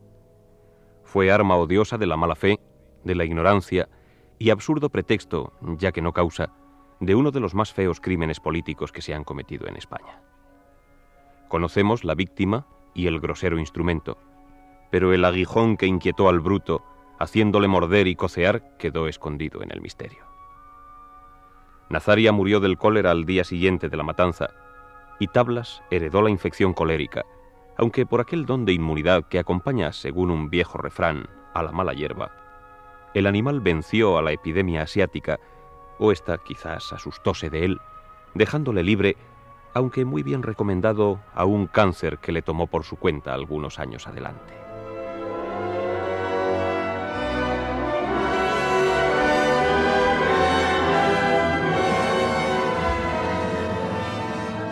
[1.03, 2.59] Fue arma odiosa de la mala fe,
[3.03, 3.89] de la ignorancia
[4.39, 6.53] y absurdo pretexto, ya que no causa,
[7.01, 10.23] de uno de los más feos crímenes políticos que se han cometido en España.
[11.49, 14.19] Conocemos la víctima y el grosero instrumento,
[14.91, 16.85] pero el aguijón que inquietó al bruto,
[17.19, 20.34] haciéndole morder y cocear, quedó escondido en el misterio.
[21.89, 24.51] Nazaria murió del cólera al día siguiente de la matanza,
[25.19, 27.25] y Tablas heredó la infección colérica,
[27.77, 31.93] aunque por aquel don de inmunidad que acompaña, según un viejo refrán, a la mala
[31.93, 32.33] hierba,
[33.15, 35.39] el animal venció a la epidemia asiática,
[35.99, 37.81] o ésta quizás asustóse de él,
[38.35, 39.17] dejándole libre,
[39.73, 44.09] aunque muy bien recomendado, a un cáncer que le tomó por su cuenta algunos años
[44.09, 44.64] adelante.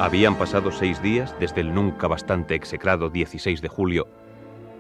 [0.03, 4.09] Habían pasado seis días desde el nunca bastante execrado 16 de julio,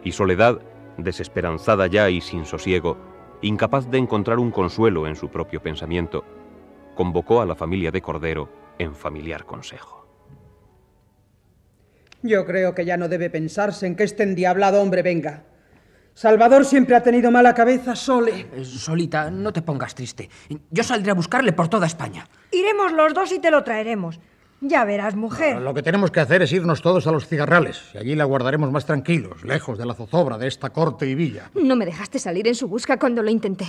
[0.03, 0.61] y Soledad,
[0.99, 2.99] desesperanzada ya y sin sosiego,
[3.41, 6.25] incapaz de encontrar un consuelo en su propio pensamiento,
[6.97, 8.49] convocó a la familia de Cordero
[8.81, 10.09] en familiar consejo.
[12.23, 15.45] Yo creo que ya no debe pensarse en que este endiablado hombre venga.
[16.15, 18.49] Salvador siempre ha tenido mala cabeza, Sole.
[18.53, 20.29] Eh, Solita, no te pongas triste.
[20.69, 22.27] Yo saldré a buscarle por toda España.
[22.51, 24.19] Iremos los dos y te lo traeremos.
[24.65, 25.61] Ya verás, mujer.
[25.61, 28.71] Lo que tenemos que hacer es irnos todos a los cigarrales y allí la guardaremos
[28.71, 31.51] más tranquilos, lejos de la zozobra de esta corte y villa.
[31.55, 33.67] No me dejaste salir en su busca cuando lo intenté.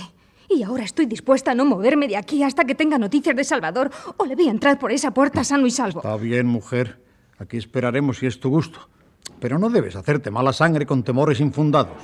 [0.48, 3.90] Y ahora estoy dispuesta a no moverme de aquí hasta que tenga noticias de Salvador
[4.16, 5.98] o le voy a entrar por esa puerta sano y salvo.
[5.98, 7.00] Está bien, mujer.
[7.38, 8.88] Aquí esperaremos si es tu gusto.
[9.40, 11.98] Pero no debes hacerte mala sangre con temores infundados.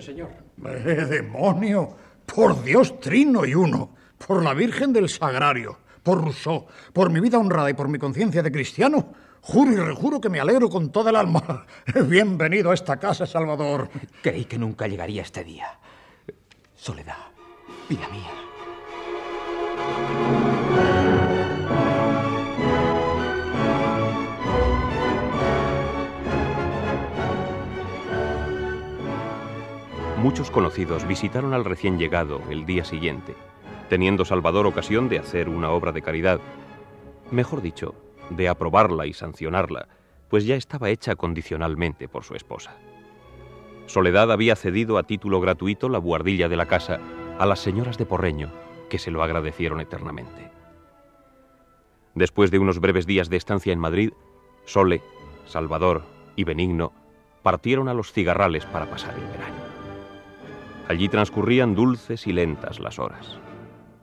[0.00, 0.30] Señor.
[0.64, 1.96] ¡Eh, demonio!
[2.26, 3.90] Por Dios, trino y uno.
[4.26, 5.78] Por la Virgen del Sagrario.
[6.02, 6.66] Por Rousseau.
[6.92, 9.12] Por mi vida honrada y por mi conciencia de cristiano.
[9.40, 11.66] Juro y rejuro que me alegro con toda el alma.
[12.08, 13.88] Bienvenido a esta casa, Salvador.
[14.22, 15.78] Creí que nunca llegaría este día.
[16.74, 17.14] Soledad,
[17.88, 18.32] vida mía.
[30.26, 33.36] Muchos conocidos visitaron al recién llegado el día siguiente,
[33.88, 36.40] teniendo Salvador ocasión de hacer una obra de caridad,
[37.30, 37.94] mejor dicho,
[38.30, 39.86] de aprobarla y sancionarla,
[40.28, 42.74] pues ya estaba hecha condicionalmente por su esposa.
[43.86, 46.98] Soledad había cedido a título gratuito la buhardilla de la casa
[47.38, 48.50] a las señoras de Porreño,
[48.90, 50.50] que se lo agradecieron eternamente.
[52.16, 54.10] Después de unos breves días de estancia en Madrid,
[54.64, 55.02] Sole,
[55.44, 56.02] Salvador
[56.34, 56.92] y Benigno
[57.44, 59.65] partieron a los cigarrales para pasar el verano.
[60.88, 63.38] Allí transcurrían dulces y lentas las horas.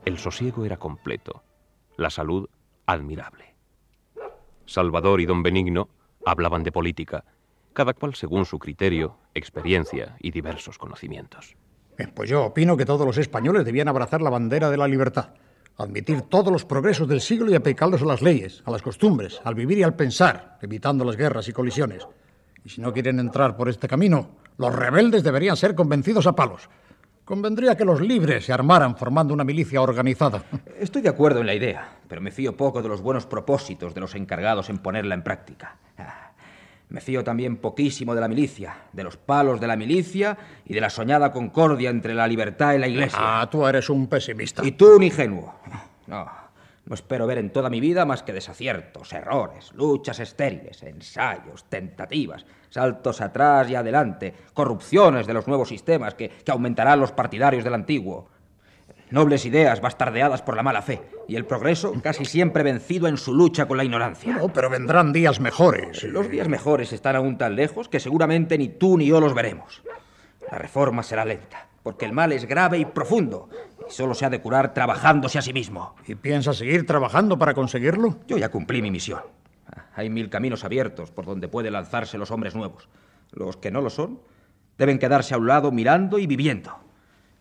[0.04, 1.44] El sosiego era completo,
[1.96, 2.50] la salud
[2.86, 3.56] admirable.
[4.66, 5.88] Salvador y don Benigno
[6.26, 7.24] hablaban de política,
[7.72, 11.56] cada cual según su criterio, experiencia y diversos conocimientos.
[12.14, 15.36] pues yo opino que todos los españoles debían abrazar la bandera de la libertad,
[15.78, 19.56] admitir todos los progresos del siglo y aplicarlos a las leyes, a las costumbres, al
[19.56, 22.06] vivir y al pensar, evitando las guerras y colisiones.
[22.66, 26.70] Y si no quieren entrar por este camino, los rebeldes deberían ser convencidos a palos.
[27.26, 30.44] Convendría que los libres se armaran formando una milicia organizada.
[30.78, 34.02] Estoy de acuerdo en la idea, pero me fío poco de los buenos propósitos de
[34.02, 35.78] los encargados en ponerla en práctica.
[36.90, 40.82] Me fío también poquísimo de la milicia, de los palos de la milicia y de
[40.82, 43.18] la soñada concordia entre la libertad y la iglesia.
[43.20, 44.64] Ah, tú eres un pesimista.
[44.64, 45.56] Y tú un ingenuo.
[46.06, 46.30] No,
[46.86, 52.46] no espero ver en toda mi vida más que desaciertos, errores, luchas estériles, ensayos, tentativas,
[52.74, 57.76] saltos atrás y adelante, corrupciones de los nuevos sistemas que, que aumentarán los partidarios del
[57.76, 58.30] antiguo.
[59.12, 63.32] Nobles ideas bastardeadas por la mala fe y el progreso casi siempre vencido en su
[63.32, 64.38] lucha con la ignorancia.
[64.38, 66.04] No, pero vendrán días mejores.
[66.04, 69.84] Los días mejores están aún tan lejos que seguramente ni tú ni yo los veremos.
[70.52, 73.50] La reforma será lenta, porque el mal es grave y profundo
[73.88, 75.96] y solo se ha de curar trabajándose a sí mismo.
[76.08, 78.18] ¿Y piensas seguir trabajando para conseguirlo?
[78.26, 79.22] Yo ya cumplí mi misión.
[79.96, 82.90] Hay mil caminos abiertos por donde pueden lanzarse los hombres nuevos.
[83.32, 84.20] Los que no lo son
[84.78, 86.80] deben quedarse a un lado mirando y viviendo.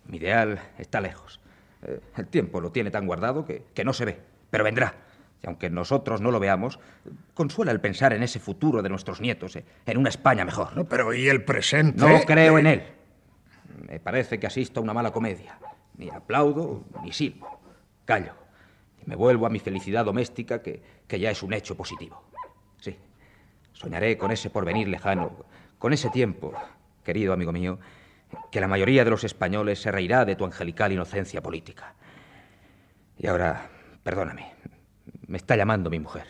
[0.06, 1.40] Mi ideal está lejos.
[1.82, 4.94] Eh, el tiempo lo tiene tan guardado que, que no se ve, pero vendrá.
[5.42, 6.78] Y aunque nosotros no lo veamos,
[7.34, 10.76] consuela el pensar en ese futuro de nuestros nietos, eh, en una España mejor.
[10.76, 11.98] No, pero ¿y el presente?
[11.98, 12.82] No creo en él.
[13.88, 15.58] Me parece que asisto a una mala comedia.
[15.96, 17.60] Ni aplaudo ni silbo.
[18.04, 18.34] Callo.
[19.04, 22.22] Y me vuelvo a mi felicidad doméstica, que, que ya es un hecho positivo.
[23.82, 25.44] Soñaré con ese porvenir lejano,
[25.78, 26.54] con ese tiempo,
[27.02, 27.80] querido amigo mío,
[28.52, 31.94] que la mayoría de los españoles se reirá de tu angelical inocencia política.
[33.18, 33.68] Y ahora,
[34.04, 34.52] perdóname,
[35.26, 36.26] me está llamando mi mujer.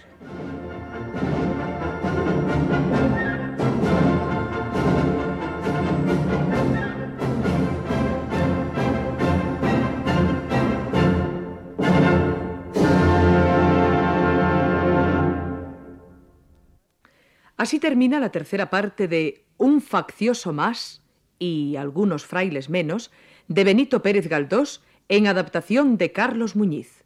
[17.63, 21.01] Así termina la tercera parte de Un faccioso más
[21.39, 23.13] y algunos frailes menos,
[23.47, 27.05] de Benito Pérez Galdós, en adaptación de Carlos Muñiz.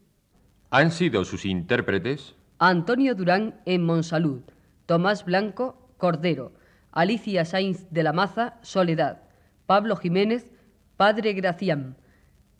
[0.71, 4.41] Han sido sus intérpretes Antonio Durán en Monsalud,
[4.87, 6.55] Tomás Blanco, Cordero,
[6.91, 9.25] Alicia Sainz de la Maza, Soledad,
[9.67, 10.51] Pablo Jiménez,
[10.97, 11.99] Padre Gracián,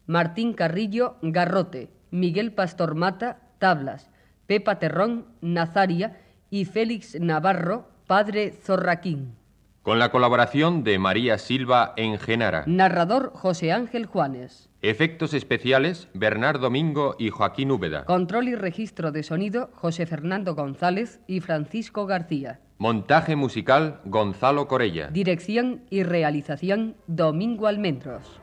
[0.05, 4.11] Martín Carrillo, Garrote, Miguel Pastor Mata, Tablas,
[4.47, 9.35] Pepa Terrón, Nazaria y Félix Navarro, Padre Zorraquín.
[9.83, 12.65] Con la colaboración de María Silva en Genara.
[12.67, 14.69] Narrador José Ángel Juanes.
[14.83, 18.05] Efectos especiales Bernardo Domingo y Joaquín Úbeda.
[18.05, 22.61] Control y registro de sonido José Fernando González y Francisco García.
[22.79, 25.09] Montaje musical Gonzalo Corella.
[25.09, 28.41] Dirección y realización Domingo Almendros.